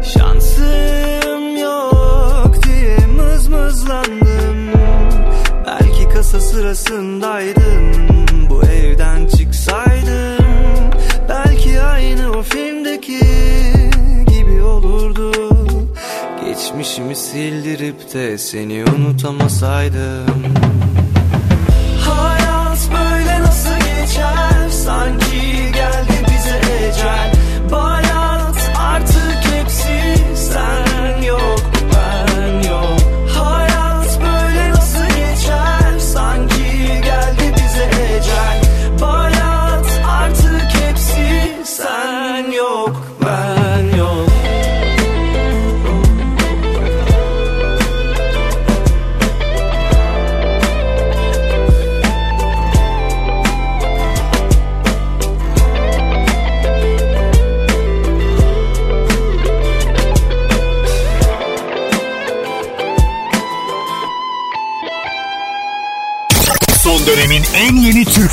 Şansım 0.03 1.57
yok 1.57 2.63
diye 2.63 2.97
mızmızlandım 3.07 4.71
Belki 5.71 6.09
kasa 6.09 6.39
sırasındaydın 6.39 8.07
Bu 8.49 8.63
evden 8.63 9.27
çıksaydım 9.27 10.45
Belki 11.29 11.81
aynı 11.81 12.31
o 12.31 12.43
filmdeki 12.43 13.19
gibi 14.27 14.61
olurdu. 14.61 15.31
Geçmişimi 16.45 17.15
sildirip 17.15 18.13
de 18.13 18.37
seni 18.37 18.83
unutamasaydım. 18.95 20.43
Hayat 21.99 22.89
böyle 22.91 23.41
nasıl 23.41 23.75
geçer? 23.75 24.69
Sanki 24.69 25.71
geldi 25.73 26.25
bize 26.27 26.61
ecel. 26.87 27.31
Bayat 27.71 28.00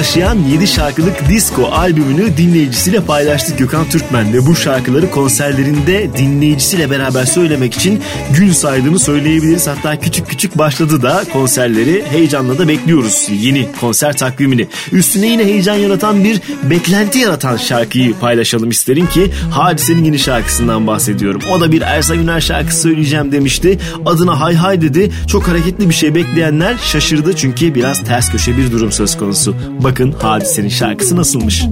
taşıyan 0.00 0.38
7 0.38 0.66
şarkılık 0.66 1.28
disco 1.28 1.66
albümünü 1.66 2.36
dinleyicisiyle 2.36 3.00
paylaştı 3.00 3.56
Gökhan 3.56 3.88
Türkmen 3.88 4.32
ve 4.32 4.46
bu 4.46 4.56
şarkıları 4.56 5.10
konserlerinde 5.10 6.10
dinleyicisiyle 6.16 6.90
beraber 6.90 7.24
söylemek 7.24 7.74
için 7.74 8.02
gün 8.36 8.52
saydığını 8.52 8.98
söyleyebiliriz. 8.98 9.66
Hatta 9.66 10.00
küçük 10.00 10.28
küçük 10.28 10.58
başladı 10.58 11.02
da 11.02 11.24
konserleri 11.32 12.04
heyecanla 12.10 12.58
da 12.58 12.68
bekliyoruz 12.68 13.28
yeni 13.30 13.68
konser 13.80 14.16
takvimini. 14.16 14.68
Üstüne 14.92 15.26
yine 15.26 15.44
heyecan 15.44 15.74
yaratan 15.74 16.24
bir 16.24 16.40
beklenti 16.62 17.18
yaratan 17.18 17.56
şarkıyı 17.56 18.14
paylaşalım 18.14 18.70
isterim 18.70 19.06
ki 19.06 19.30
Hadise'nin 19.50 20.04
yeni 20.04 20.18
şarkısından 20.18 20.86
bahsediyorum. 20.86 21.40
O 21.52 21.60
da 21.60 21.72
bir 21.72 21.82
Ersa 21.82 22.14
Güner 22.14 22.40
şarkısı 22.40 22.80
söyleyeceğim 22.80 23.32
demişti. 23.32 23.78
Adına 24.06 24.40
hay 24.40 24.54
hay 24.54 24.80
dedi. 24.80 25.10
Çok 25.26 25.48
hareketli 25.48 25.88
bir 25.88 25.94
şey 25.94 26.14
bekleyenler 26.14 26.76
şaşırdı 26.82 27.36
çünkü 27.36 27.74
biraz 27.74 28.04
ters 28.04 28.32
köşe 28.32 28.56
bir 28.56 28.72
durum 28.72 28.92
söz 28.92 29.18
konusu. 29.18 29.56
Bak 29.84 29.89
Bakın 29.90 30.12
Hadise'nin 30.12 30.68
şarkısı 30.68 31.16
nasılmış. 31.16 31.62
Yok 31.62 31.70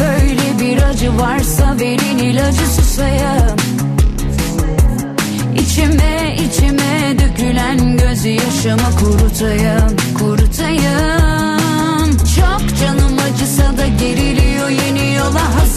böyle 0.00 0.60
bir 0.60 0.82
acı 0.82 1.18
varsa 1.18 1.76
verin 1.80 2.18
ilacı 2.18 2.66
susayım 2.66 3.56
İçime 5.56 6.36
içime 6.48 7.16
dökülen 7.18 7.96
gözyaşımı 7.96 8.96
kurutayım, 9.00 9.96
kurutayım 10.18 11.17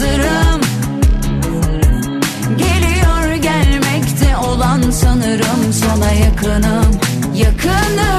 hazırım. 0.02 0.60
Geliyor 2.58 3.34
gelmekte 3.34 4.36
olan 4.36 4.90
sanırım 4.90 5.72
sana 5.72 6.12
yakınım. 6.12 7.00
Yakınım. 7.34 8.11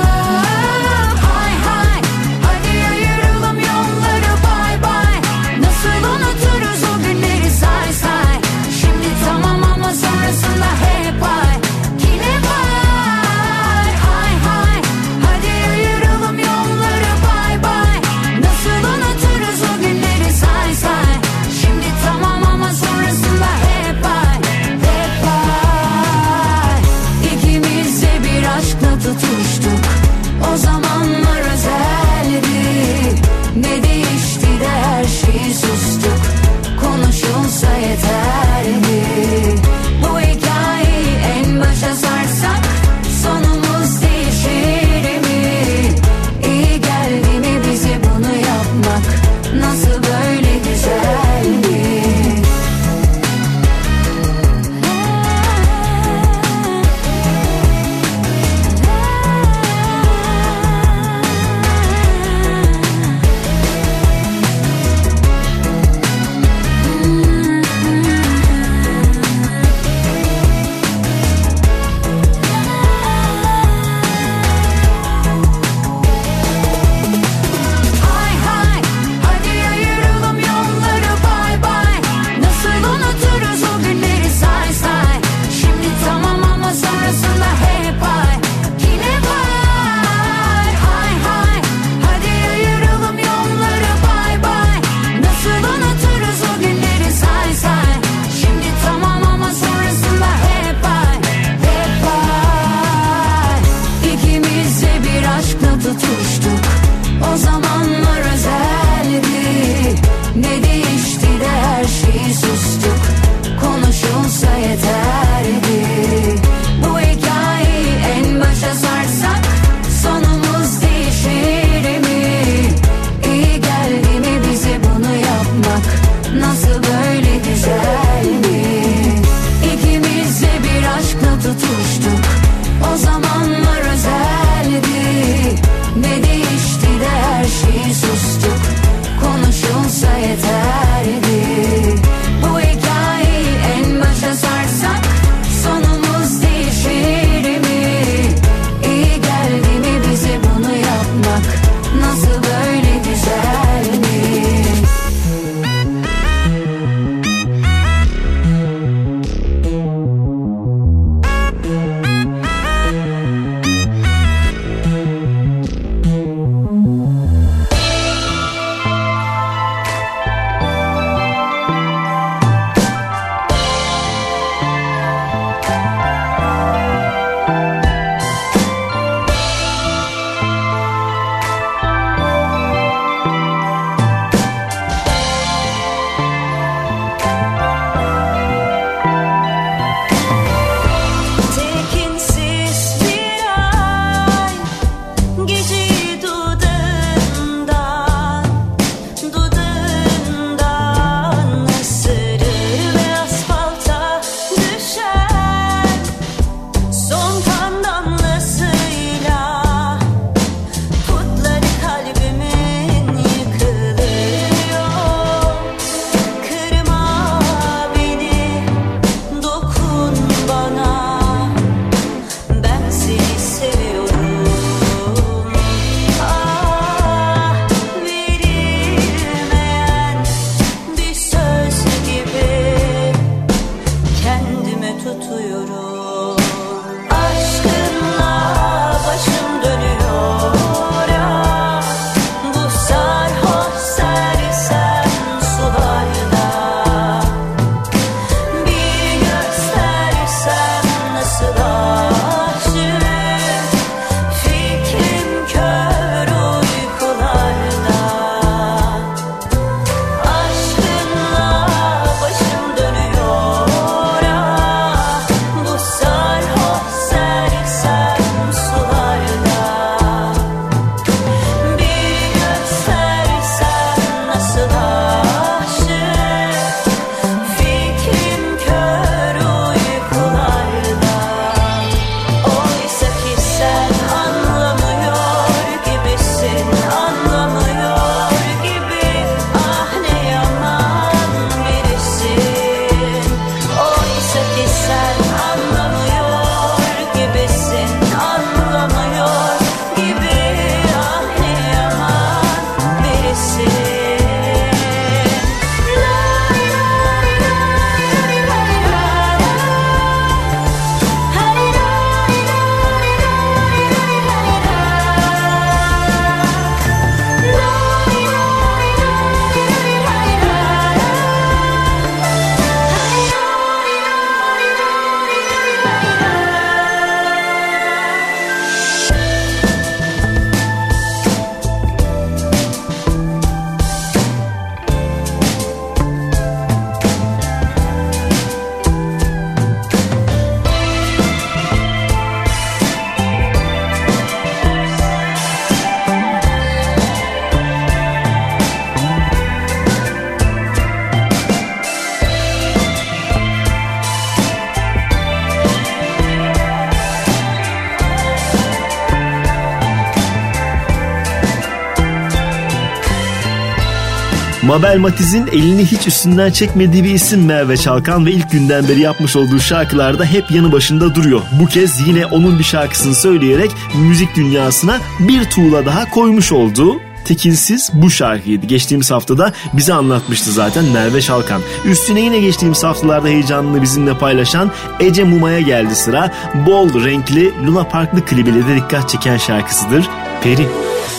Mabel 364.73 364.97
Matiz'in 364.97 365.47
elini 365.47 365.85
hiç 365.85 366.07
üstünden 366.07 366.51
çekmediği 366.51 367.03
bir 367.03 367.13
isim 367.13 367.45
Merve 367.45 367.77
Çalkan 367.77 368.25
ve 368.25 368.31
ilk 368.31 368.51
günden 368.51 368.87
beri 368.87 368.99
yapmış 368.99 369.35
olduğu 369.35 369.59
şarkılarda 369.59 370.25
hep 370.25 370.51
yanı 370.51 370.71
başında 370.71 371.15
duruyor. 371.15 371.41
Bu 371.61 371.65
kez 371.65 372.07
yine 372.07 372.25
onun 372.25 372.59
bir 372.59 372.63
şarkısını 372.63 373.15
söyleyerek 373.15 373.71
müzik 373.95 374.35
dünyasına 374.35 374.99
bir 375.19 375.49
tuğla 375.49 375.85
daha 375.85 376.09
koymuş 376.09 376.51
olduğu 376.51 376.99
Tekinsiz 377.25 377.91
bu 377.93 378.09
şarkıydı. 378.09 378.65
Geçtiğimiz 378.65 379.11
haftada 379.11 379.53
bize 379.73 379.93
anlatmıştı 379.93 380.51
zaten 380.51 380.85
Merve 380.85 381.21
Şalkan. 381.21 381.61
Üstüne 381.85 382.21
yine 382.21 382.39
geçtiğimiz 382.39 382.83
haftalarda 382.83 383.27
heyecanını 383.27 383.81
bizimle 383.81 384.17
paylaşan 384.17 384.71
Ece 384.99 385.23
Muma'ya 385.23 385.59
geldi 385.59 385.95
sıra. 385.95 386.31
Bol 386.67 387.05
renkli 387.05 387.53
Luna 387.67 387.83
Parklı 387.83 388.25
klibiyle 388.25 388.67
de 388.67 388.75
dikkat 388.75 389.09
çeken 389.09 389.37
şarkısıdır 389.37 390.09
Peri. 390.43 390.67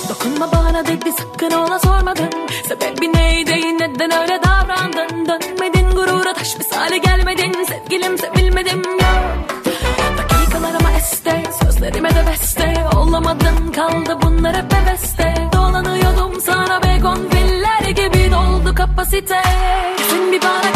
Dokunma 0.08 0.52
bana 0.52 0.86
dedi 0.86 1.10
sakın 1.18 1.50
ona 1.50 1.78
sormadım 1.78 2.33
dibineydi 3.04 3.78
neden 3.78 4.10
öyle 4.10 4.40
davrandın 4.42 5.26
Dönmedin 5.28 5.90
gurura 5.90 6.32
taş 6.32 6.58
misali 6.58 7.00
gelmedin. 7.00 7.64
Sevgilim 7.64 8.18
sevilmedim 8.18 8.82
ya. 9.00 9.14
Dakikalarıma 10.18 10.92
este 10.92 11.42
sözlerime 11.62 12.10
de 12.10 12.26
beste. 12.30 12.74
Olamadın 12.96 13.72
kaldı 13.72 14.18
bunlar 14.22 14.56
hep 14.56 14.72
heveste. 14.72 15.34
Dolanıyordum 15.52 16.40
sana 16.40 16.82
begonviller 16.82 17.88
gibi 17.88 18.30
doldu 18.32 18.74
kapasite. 18.74 19.42
Kesin 19.96 20.32
bir 20.32 20.42
bana 20.42 20.73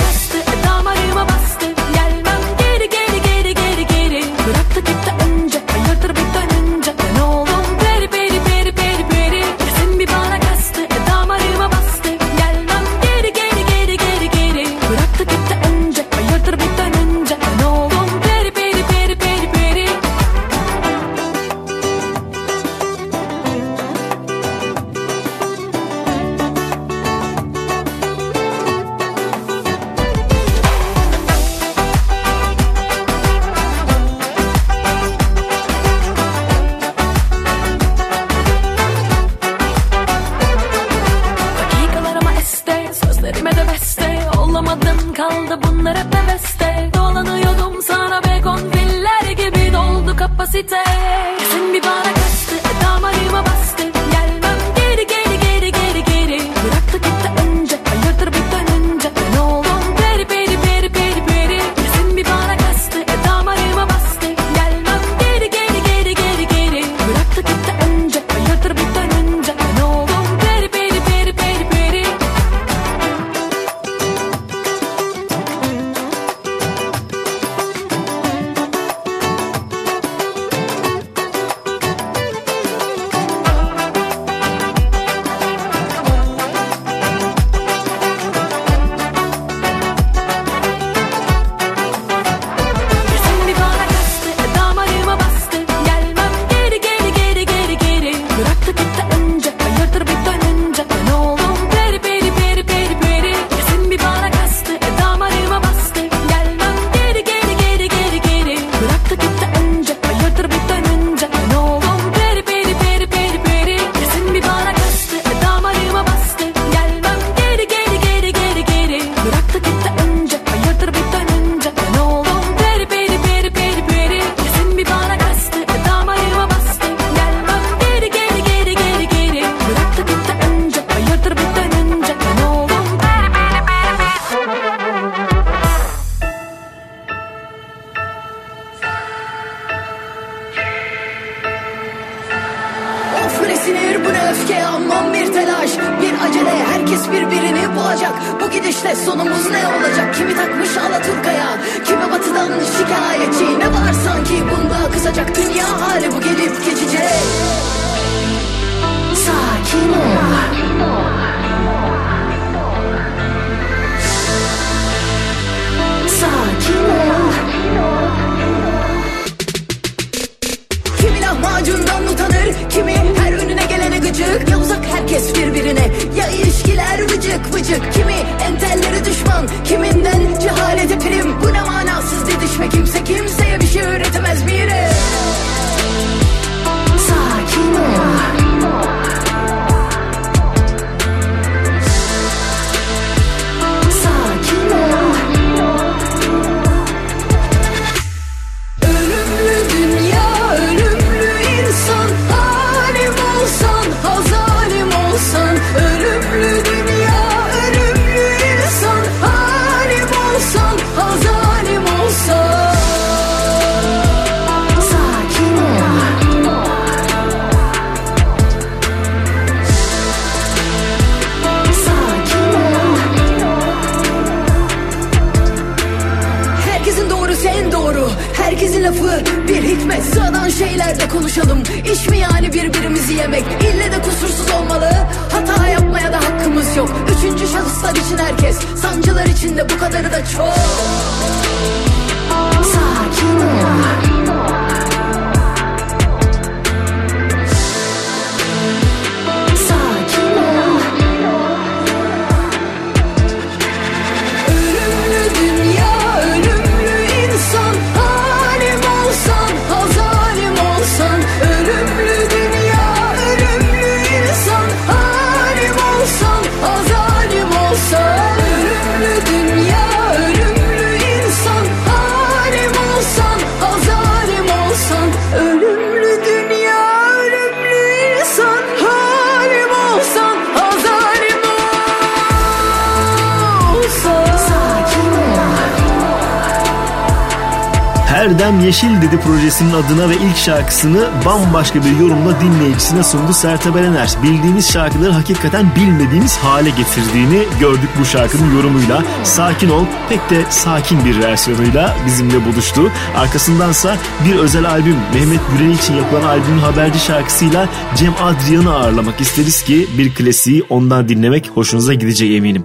dedi 289.59 289.69
projesinin 289.69 289.73
adına 289.73 290.11
ve 290.11 290.15
ilk 290.15 290.37
şarkısını 290.37 291.09
bambaşka 291.27 291.85
bir 291.85 292.01
yorumla 292.01 292.41
dinleyicisine 292.41 293.03
sundu 293.03 293.33
Sertab 293.33 293.77
Erener. 293.77 294.17
Bildiğimiz 294.23 294.73
şarkıları 294.73 295.11
hakikaten 295.11 295.67
bilmediğimiz 295.77 296.37
hale 296.37 296.71
getirdiğini 296.71 297.45
gördük 297.61 297.91
bu 298.01 298.05
şarkının 298.05 298.57
yorumuyla. 298.57 299.03
Sakin 299.25 299.69
ol 299.69 299.85
pek 300.09 300.31
de 300.31 300.45
sakin 300.51 301.05
bir 301.05 301.23
versiyonuyla 301.23 301.97
bizimle 302.07 302.47
buluştu. 302.47 302.91
Arkasındansa 303.17 303.97
bir 304.29 304.37
özel 304.37 304.71
albüm 304.71 304.97
Mehmet 305.15 305.41
Gürel 305.53 305.75
için 305.75 305.95
yapılan 305.95 306.23
albümün 306.23 306.59
haberci 306.59 306.99
şarkısıyla 306.99 307.69
Cem 307.97 308.15
Adrian'ı 308.23 308.75
ağırlamak 308.75 309.21
isteriz 309.21 309.63
ki 309.63 309.89
bir 309.99 310.15
klasiği 310.15 310.63
ondan 310.69 311.09
dinlemek 311.09 311.51
hoşunuza 311.55 311.95
gidecek 311.95 312.37
eminim. 312.37 312.65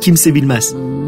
Kimse 0.00 0.34
bilmez. 0.34 0.74
Bulut 0.74 1.01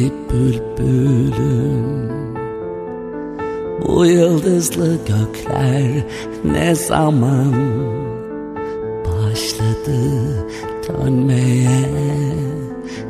yüreği 0.00 0.12
bülbülün 0.30 2.10
Bu 3.86 4.06
yıldızlı 4.06 4.96
gökler 4.96 6.04
ne 6.44 6.74
zaman 6.74 7.54
başladı 9.04 10.00
dönmeye? 10.88 11.90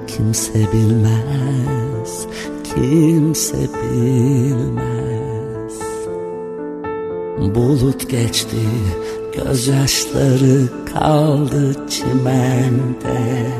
Kimse 0.07 0.59
bilmez, 0.73 2.27
kimse 2.65 3.57
bilmez. 3.57 4.91
Bulut 7.55 8.11
geçti, 8.11 8.57
gözyaşları 9.37 10.69
kaldı 10.93 11.77
çimende 11.89 13.51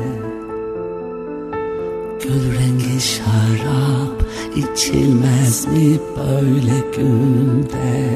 Gül 2.31 2.59
rengi 2.59 3.01
şarap 3.01 4.23
içilmez 4.55 5.67
mi 5.67 5.99
böyle 6.17 6.79
günde? 6.97 8.09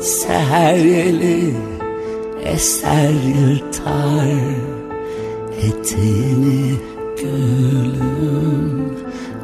Seher 0.00 0.76
yeli 0.76 1.54
eser 2.44 3.10
yırtar 3.10 4.28
eteğini 5.62 6.74
gülüm. 7.16 8.94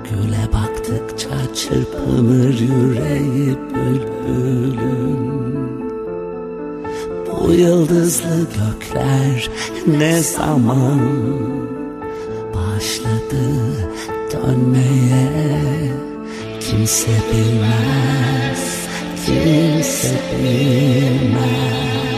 Güle 0.04 0.48
baktıkça 0.52 1.54
çırpınır 1.54 2.60
yüreği 2.60 3.56
bülbülüm. 3.74 5.20
Bu 7.26 7.52
yıldızlı 7.52 8.46
gökler 8.56 9.50
ne 9.86 10.22
zaman 10.22 11.00
başladı 12.80 13.44
dönmeye. 14.32 15.28
Kimse 16.60 17.10
bilmez, 17.32 18.88
kimse 19.26 20.20
bilmez 20.42 22.09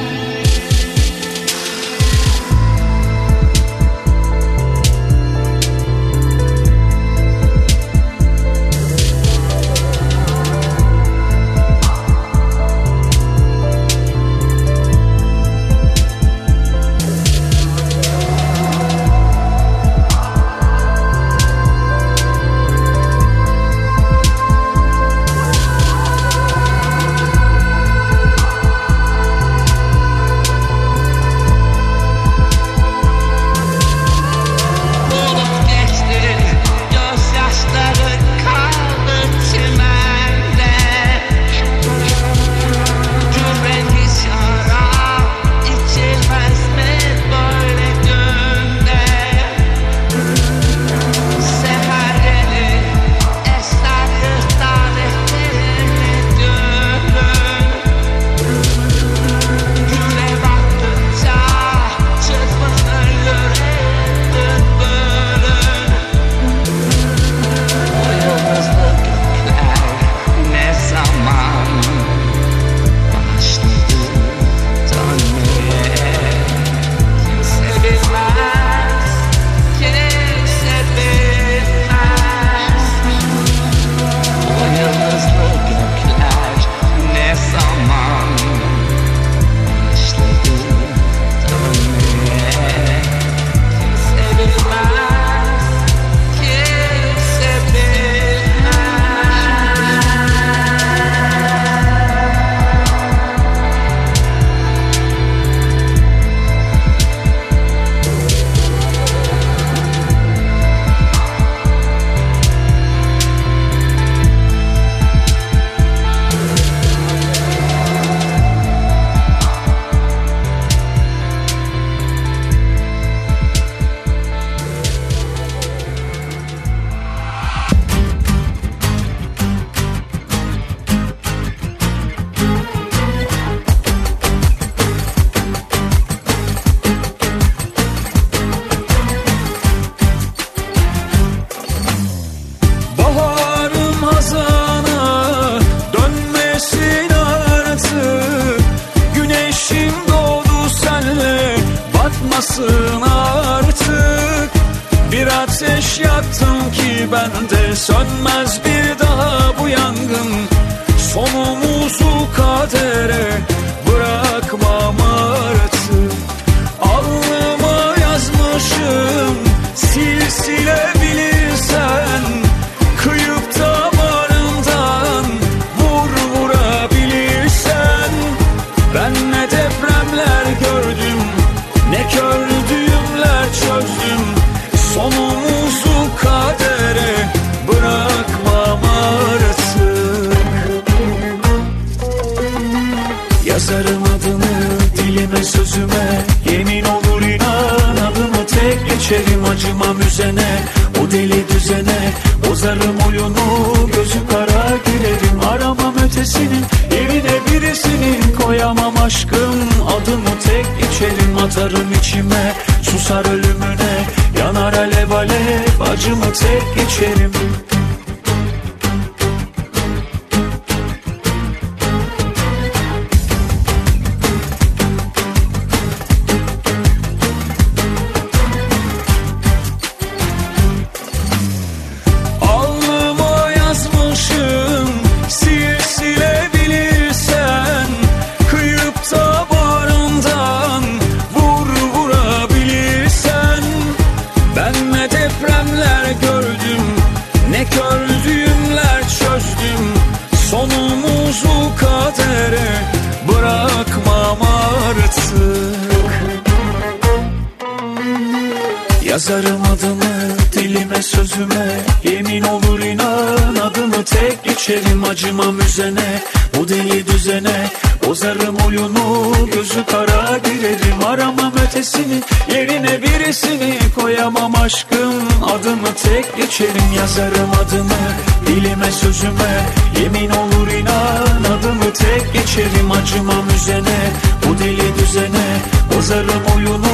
Deli 284.58 284.94
düzene 284.98 285.60
bozarım 285.96 286.42
oyunu 286.56 286.86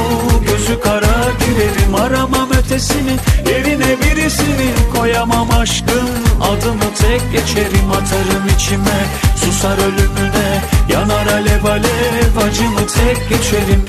Gözü 0.47 0.79
kara 0.79 1.31
girerim 1.39 1.95
aramam 1.95 2.49
ötesini 2.51 3.15
Yerine 3.49 4.01
birisini 4.01 4.73
koyamam 4.95 5.51
aşkım. 5.51 6.09
Adımı 6.41 6.93
tek 6.99 7.31
geçerim 7.31 7.91
atarım 7.91 8.47
içime 8.55 9.05
Susar 9.35 9.77
ölümüne 9.77 10.61
yanar 10.89 11.27
alev 11.27 11.63
alev 11.63 12.47
Acımı 12.47 12.87
tek 12.87 13.29
geçerim. 13.29 13.85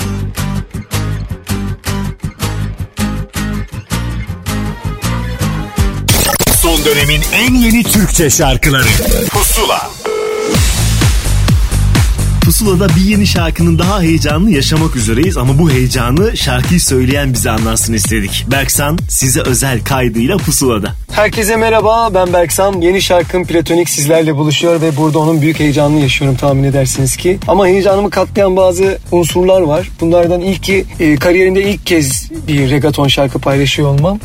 Son 6.62 6.84
dönemin 6.84 7.22
en 7.32 7.54
yeni 7.54 7.82
Türkçe 7.82 8.30
şarkıları 8.30 8.88
Pusula 9.30 9.90
Pusula'da 12.50 12.88
bir 12.88 13.10
yeni 13.10 13.26
şarkının 13.26 13.78
daha 13.78 14.02
heyecanını 14.02 14.50
yaşamak 14.50 14.96
üzereyiz 14.96 15.36
ama 15.36 15.58
bu 15.58 15.70
heyecanı 15.70 16.36
şarkıyı 16.36 16.80
söyleyen 16.80 17.32
bize 17.32 17.50
anlatsın 17.50 17.92
istedik. 17.92 18.46
Berksan 18.50 18.98
size 19.08 19.40
özel 19.40 19.84
kaydıyla 19.84 20.36
Pusula'da. 20.36 20.94
Herkese 21.12 21.56
merhaba 21.56 22.14
ben 22.14 22.32
Berksan. 22.32 22.80
Yeni 22.80 23.02
şarkım 23.02 23.46
Platonik 23.46 23.88
sizlerle 23.88 24.36
buluşuyor 24.36 24.80
ve 24.80 24.96
burada 24.96 25.18
onun 25.18 25.42
büyük 25.42 25.60
heyecanını 25.60 26.00
yaşıyorum 26.00 26.36
tahmin 26.36 26.64
edersiniz 26.64 27.16
ki. 27.16 27.38
Ama 27.48 27.66
heyecanımı 27.66 28.10
katlayan 28.10 28.56
bazı 28.56 28.98
unsurlar 29.12 29.60
var. 29.60 29.90
Bunlardan 30.00 30.40
ilki 30.40 30.84
e, 31.00 31.16
kariyerimde 31.16 31.62
ilk 31.62 31.86
kez 31.86 32.30
bir 32.48 32.70
regaton 32.70 33.08
şarkı 33.08 33.38
paylaşıyor 33.38 33.88
olmam. 33.88 34.18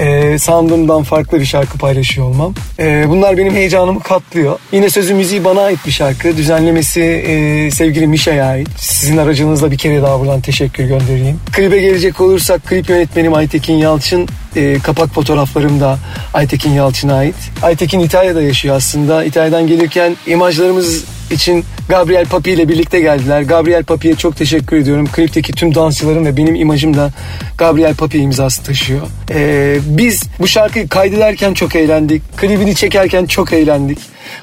E, 0.00 0.38
sandığımdan 0.38 1.02
farklı 1.02 1.40
bir 1.40 1.44
şarkı 1.44 1.78
paylaşıyor 1.78 2.26
olmam. 2.26 2.54
E, 2.78 3.04
bunlar 3.08 3.36
benim 3.36 3.54
heyecanımı 3.54 4.00
katlıyor. 4.00 4.58
Yine 4.72 4.90
sözü 4.90 5.14
müziği 5.14 5.44
bana 5.44 5.60
ait 5.60 5.78
bir 5.86 5.90
şarkı. 5.90 6.36
Düzenlemesi 6.36 7.00
e, 7.00 7.70
sevgili 7.70 8.06
Mişa'ya 8.06 8.46
ait. 8.46 8.68
Sizin 8.76 9.16
aracınızla 9.16 9.70
bir 9.70 9.78
kere 9.78 10.02
daha 10.02 10.20
buradan 10.20 10.40
teşekkür 10.40 10.84
göndereyim. 10.84 11.40
Klibe 11.52 11.80
gelecek 11.80 12.20
olursak 12.20 12.66
klip 12.66 12.90
yönetmenim 12.90 13.34
Aytekin 13.34 13.74
Yalçın. 13.74 14.28
E, 14.56 14.78
kapak 14.78 15.14
fotoğraflarım 15.14 15.80
da 15.80 15.98
Aytekin 16.34 16.70
Yalçın'a 16.70 17.14
ait. 17.14 17.34
Aytekin 17.62 18.00
İtalya'da 18.00 18.42
yaşıyor 18.42 18.76
aslında. 18.76 19.24
İtalya'dan 19.24 19.66
gelirken 19.66 20.16
imajlarımız 20.26 21.04
için 21.32 21.64
Gabriel 21.88 22.26
Papi 22.26 22.50
ile 22.50 22.68
birlikte 22.68 23.00
geldiler. 23.00 23.42
Gabriel 23.42 23.84
Papi'ye 23.84 24.14
çok 24.14 24.36
teşekkür 24.36 24.76
ediyorum. 24.76 25.08
Klipteki 25.12 25.52
tüm 25.52 25.74
dansçıların 25.74 26.24
ve 26.24 26.36
benim 26.36 26.54
imajım 26.54 26.96
da 26.96 27.10
Gabriel 27.58 27.94
Papi 27.94 28.18
imzası 28.18 28.62
taşıyor. 28.62 29.00
Ee, 29.30 29.78
biz 29.86 30.22
bu 30.40 30.48
şarkıyı 30.48 30.88
kaydederken 30.88 31.54
çok 31.54 31.76
eğlendik. 31.76 32.36
Klibini 32.36 32.74
çekerken 32.74 33.26
çok 33.26 33.52
eğlendik. 33.52 33.98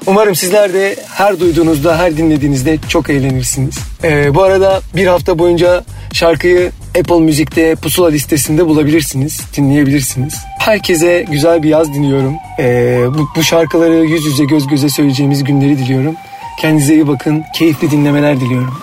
Umarım 0.06 0.34
sizler 0.34 0.72
de 0.72 0.96
her 1.08 1.40
duyduğunuzda, 1.40 1.98
her 1.98 2.16
dinlediğinizde 2.16 2.78
çok 2.88 3.10
eğlenirsiniz. 3.10 3.78
Ee, 4.04 4.34
bu 4.34 4.42
arada 4.42 4.80
bir 4.96 5.06
hafta 5.06 5.38
boyunca 5.38 5.84
şarkıyı 6.12 6.70
Apple 6.98 7.20
Müzik'te 7.20 7.74
pusula 7.74 8.08
listesinde 8.08 8.66
bulabilirsiniz, 8.66 9.40
dinleyebilirsiniz. 9.56 10.34
Herkese 10.58 11.24
güzel 11.30 11.62
bir 11.62 11.68
yaz 11.68 11.94
diliyorum. 11.94 12.34
Ee, 12.58 13.00
bu, 13.18 13.28
bu 13.36 13.42
şarkıları 13.42 13.94
yüz 13.94 14.24
yüze 14.24 14.44
göz 14.44 14.66
göze 14.66 14.88
söyleyeceğimiz 14.88 15.44
günleri 15.44 15.78
diliyorum. 15.78 16.14
Kendinize 16.58 16.94
iyi 16.94 17.08
bakın. 17.08 17.44
Keyifli 17.52 17.90
dinlemeler 17.90 18.40
diliyorum. 18.40 18.74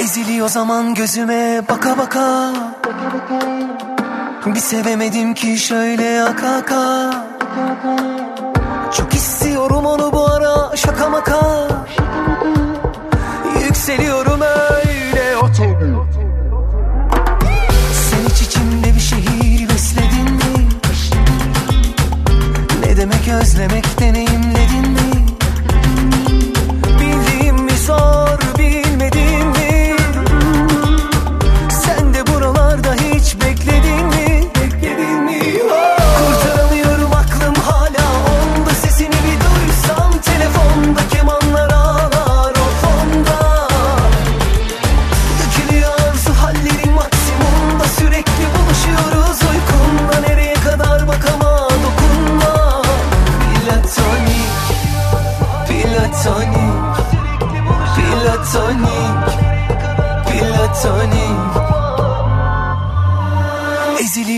Eziliyor 0.00 0.48
zaman 0.48 0.94
gözüme 0.94 1.62
baka 1.68 1.98
baka 1.98 2.52
Bir 4.46 4.60
sevemedim 4.60 5.34
ki 5.34 5.58
şöyle 5.58 6.22
aka 6.22 6.48
aka 6.56 7.10
Çok 8.96 9.14
istiyorum 9.14 9.86
onu 9.86 10.12
bu 10.12 10.26
ara 10.26 10.76
şaka 10.76 11.08
maka 11.08 11.68
Ne 23.26 23.58
demek 23.58 23.84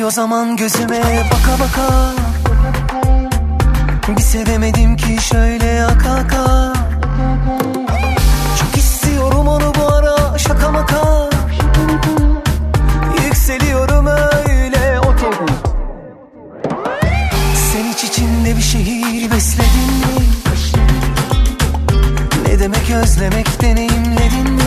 Geçiyor 0.05 0.26
zaman 0.26 0.56
gözüme 0.56 1.02
baka 1.32 1.64
baka 1.64 2.12
Bir 4.09 4.22
sevemedim 4.22 4.97
ki 4.97 5.16
şöyle 5.22 5.85
aka 5.85 6.10
aka 6.10 6.72
Çok 8.60 8.76
istiyorum 8.76 9.48
onu 9.48 9.72
bu 9.74 9.94
ara 9.94 10.39
şaka 10.39 10.70
maka 10.70 11.31
Yükseliyorum 13.24 14.06
öyle 14.06 15.01
otur 15.01 15.35
Sen 17.72 17.85
hiç 17.93 18.05
içinde 18.05 18.56
bir 18.56 18.62
şehir 18.62 19.31
besledin 19.31 19.94
mi? 19.98 20.26
Ne 22.48 22.59
demek 22.59 22.90
özlemek 22.90 23.62
deneyimledin 23.62 24.52
mi? 24.52 24.64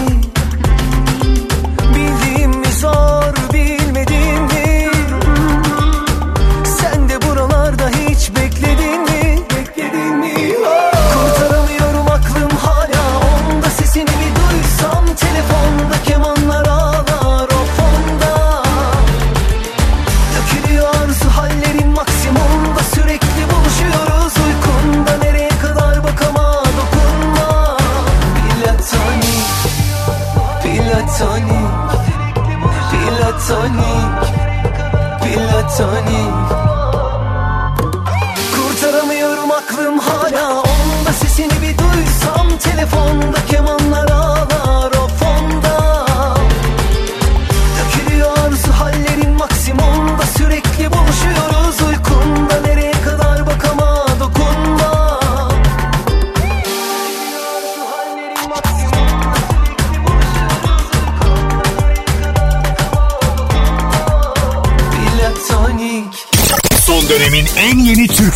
Sonny. 35.78 36.37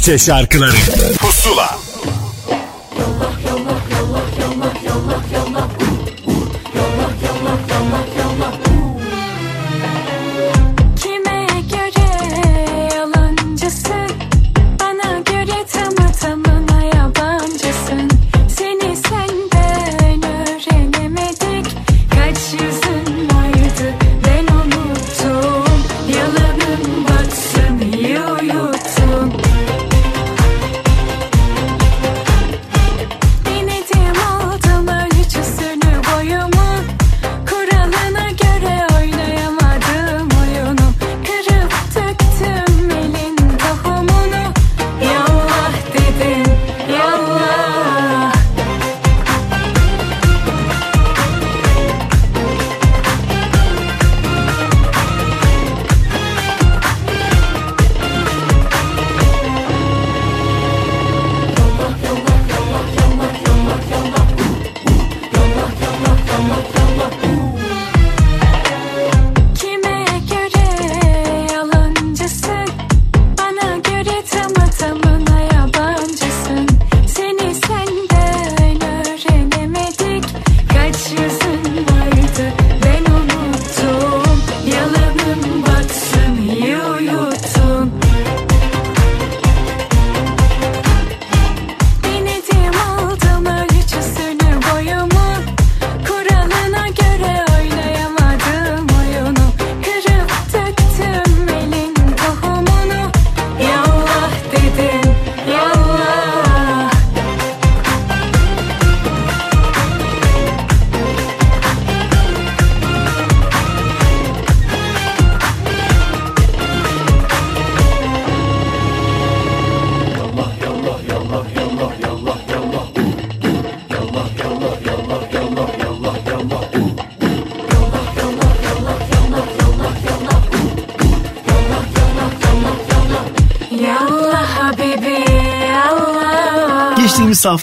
Türkçe 0.02 0.18
şarkıları. 0.18 0.72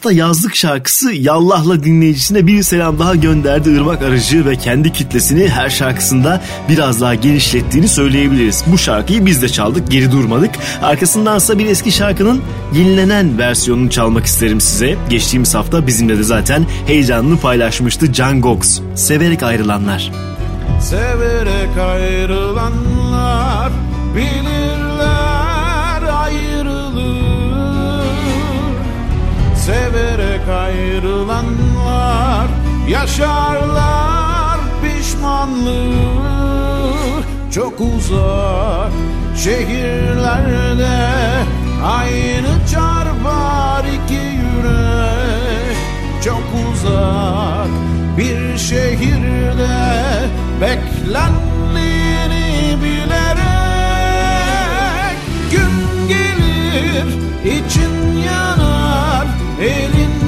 Hatta 0.09 0.19
yazlık 0.19 0.57
şarkısı 0.57 1.13
Yallah'la 1.13 1.85
dinleyicisine 1.85 2.47
bir 2.47 2.63
selam 2.63 2.99
daha 2.99 3.15
gönderdi 3.15 3.71
Irmak 3.71 4.03
Arıcı 4.03 4.47
ve 4.47 4.57
kendi 4.57 4.93
kitlesini 4.93 5.49
her 5.49 5.71
şarkısında 5.71 6.41
biraz 6.69 7.01
daha 7.01 7.15
genişlettiğini 7.15 7.89
söyleyebiliriz. 7.89 8.65
Bu 8.67 8.79
şarkıyı 8.79 9.27
biz 9.27 9.43
de 9.43 9.49
çaldık, 9.49 9.91
geri 9.91 10.13
durmadık. 10.13 10.51
Arkasındansa 10.83 11.59
bir 11.59 11.67
eski 11.67 11.93
şarkının 11.93 12.43
yenilenen 12.75 13.39
versiyonunu 13.39 13.91
çalmak 13.91 14.27
isterim 14.27 14.61
size. 14.61 14.97
Geçtiğimiz 15.11 15.55
hafta 15.55 15.87
bizimle 15.87 16.19
de 16.19 16.23
zaten 16.23 16.67
heyecanını 16.87 17.39
paylaşmıştı 17.41 18.13
Can 18.13 18.41
Gox. 18.41 18.81
Severek 18.95 19.43
ayrılanlar. 19.43 20.13
Severek 20.81 21.79
ayrılanlar 21.79 23.73
bilir 24.17 24.58
sarılanlar 31.19 32.49
yaşarlar 32.89 34.59
pişmanlığı 34.83 36.03
çok 37.55 37.81
uzak 37.81 38.93
şehirlerde 39.37 40.99
aynı 41.85 42.67
çarpar 42.73 43.85
iki 43.85 44.15
yürek. 44.15 45.77
Çok 46.25 46.43
uzak 46.73 47.69
bir 48.19 48.59
şehirde 48.59 50.29
beklendiğini 50.61 52.77
bilerek. 52.83 53.49
Gün 55.51 56.09
gelir 56.09 57.07
için 57.45 58.23
yanar 58.27 59.27
elin 59.61 60.28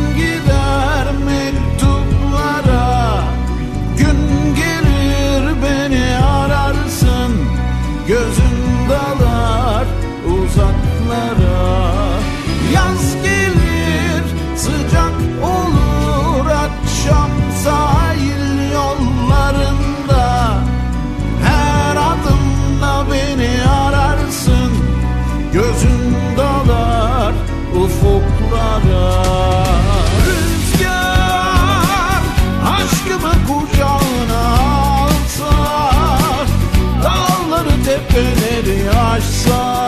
yaşsa 38.73 39.81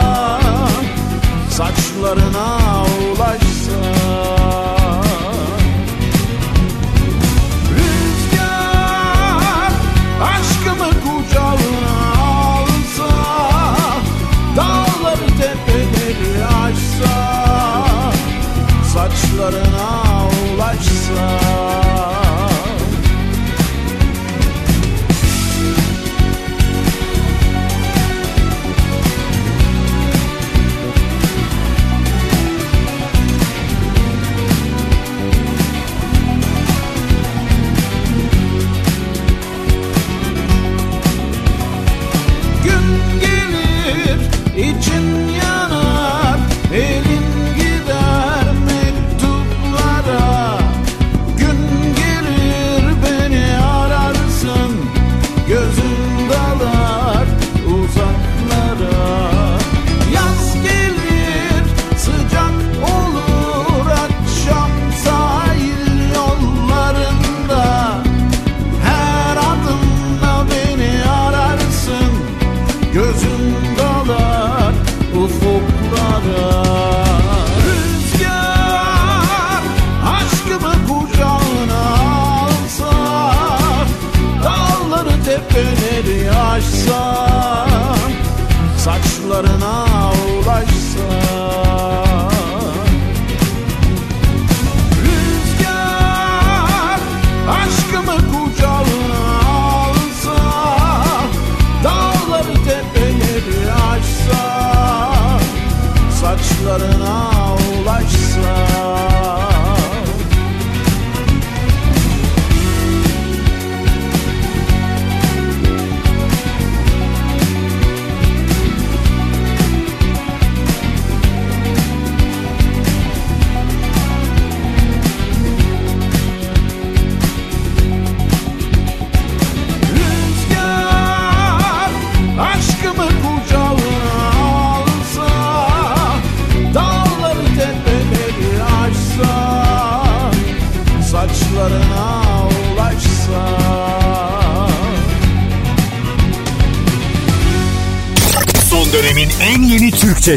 Saçlarına 1.49 2.57
ulaşsa. 2.83 3.81
Rüzgar 7.75 9.71
aşkımı 10.21 10.89
kucağına 11.03 11.97
alsa 12.21 13.13
Dağları 14.55 15.27
tepeleri 15.27 16.45
aşsa 16.45 17.15
Saçlarına 18.93 19.91
ulaşsa. 20.55 21.42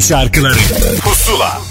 şarkıları. 0.00 0.56
Pusula. 1.04 1.65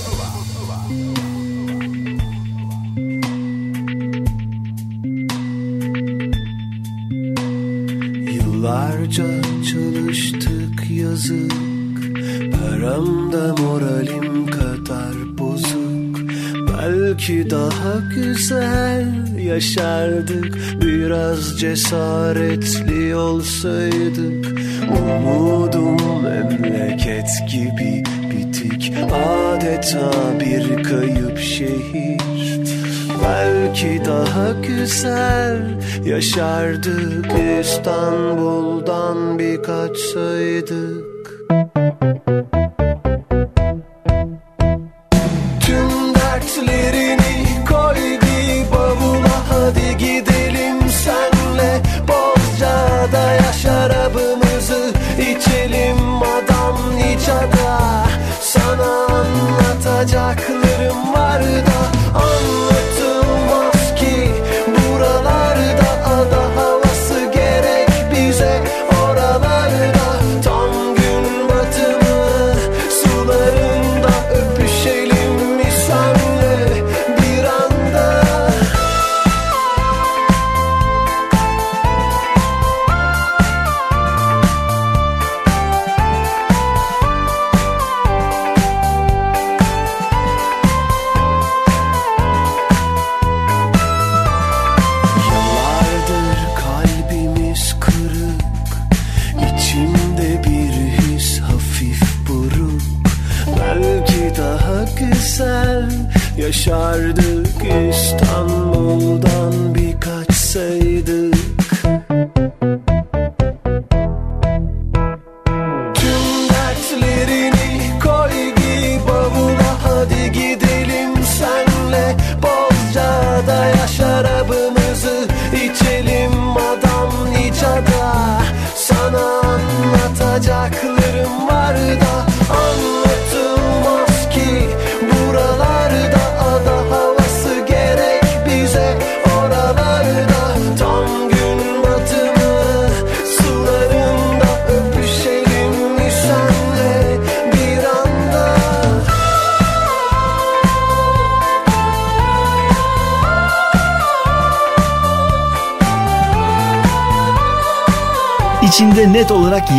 Yaşardık 36.16 37.26
İstanbul'dan 37.62 39.40
birkaç 39.40 39.98
sayıdı 39.98 40.85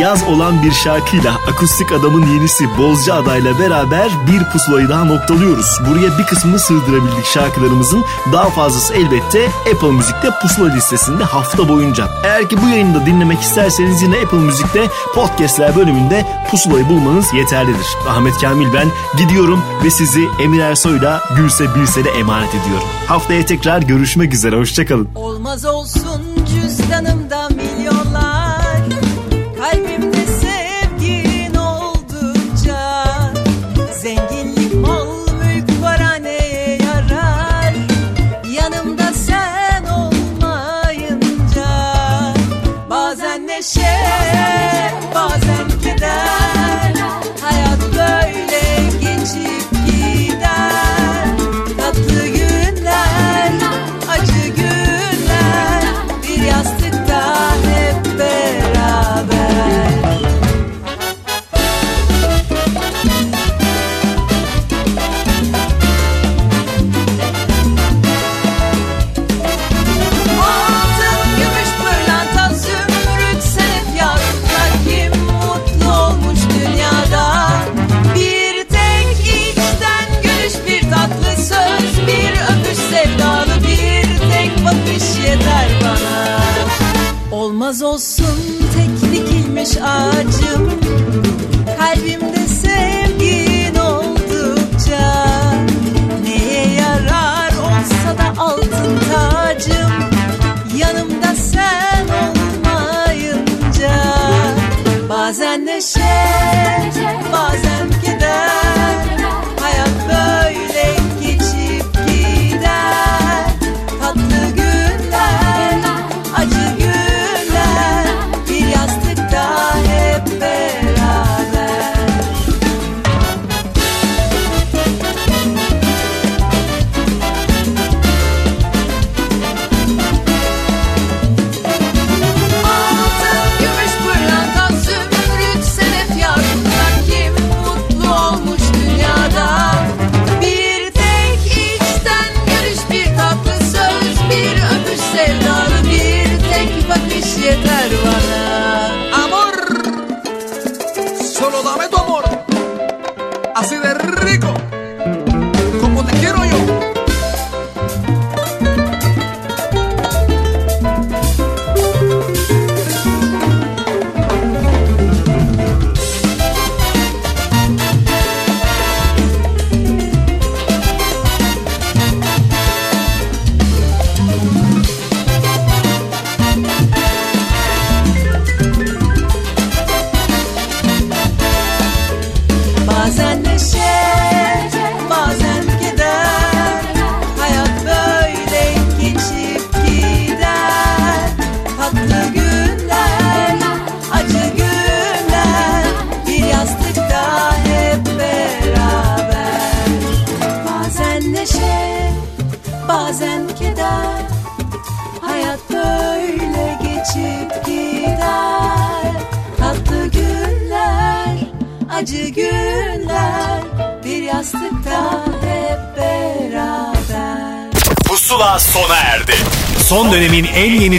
yaz 0.06 0.22
olan 0.22 0.62
bir 0.62 0.72
şarkıyla 0.72 1.34
akustik 1.34 1.92
adamın 1.92 2.26
yenisi 2.26 2.78
Bozca 2.78 3.14
Aday'la 3.14 3.58
beraber 3.58 4.10
bir 4.26 4.50
pusulayı 4.52 4.88
daha 4.88 5.04
noktalıyoruz. 5.04 5.80
Buraya 5.88 6.18
bir 6.18 6.26
kısmını 6.26 6.58
sığdırabildik 6.58 7.24
şarkılarımızın. 7.24 8.04
Daha 8.32 8.50
fazlası 8.50 8.94
elbette 8.94 9.48
Apple 9.74 9.90
Müzik'te 9.90 10.30
pusula 10.42 10.68
listesinde 10.68 11.24
hafta 11.24 11.68
boyunca. 11.68 12.08
Eğer 12.24 12.48
ki 12.48 12.56
bu 12.62 12.68
yayını 12.68 13.06
dinlemek 13.06 13.40
isterseniz 13.40 14.02
yine 14.02 14.16
Apple 14.24 14.38
Müzik'te 14.38 14.88
podcastler 15.14 15.76
bölümünde 15.76 16.26
pusulayı 16.50 16.88
bulmanız 16.88 17.34
yeterlidir. 17.34 17.86
Ahmet 18.08 18.40
Kamil 18.40 18.74
ben 18.74 18.88
gidiyorum 19.18 19.62
ve 19.84 19.90
sizi 19.90 20.28
Emir 20.42 20.60
Ersoy'la 20.60 21.22
Gülse 21.36 21.74
Birsel'e 21.74 22.10
emanet 22.10 22.54
ediyorum. 22.54 22.88
Haftaya 23.06 23.46
tekrar 23.46 23.82
görüşmek 23.82 24.34
üzere. 24.34 24.56
Hoşçakalın. 24.56 25.08
Olmaz 25.14 25.64
olsun 25.64 25.95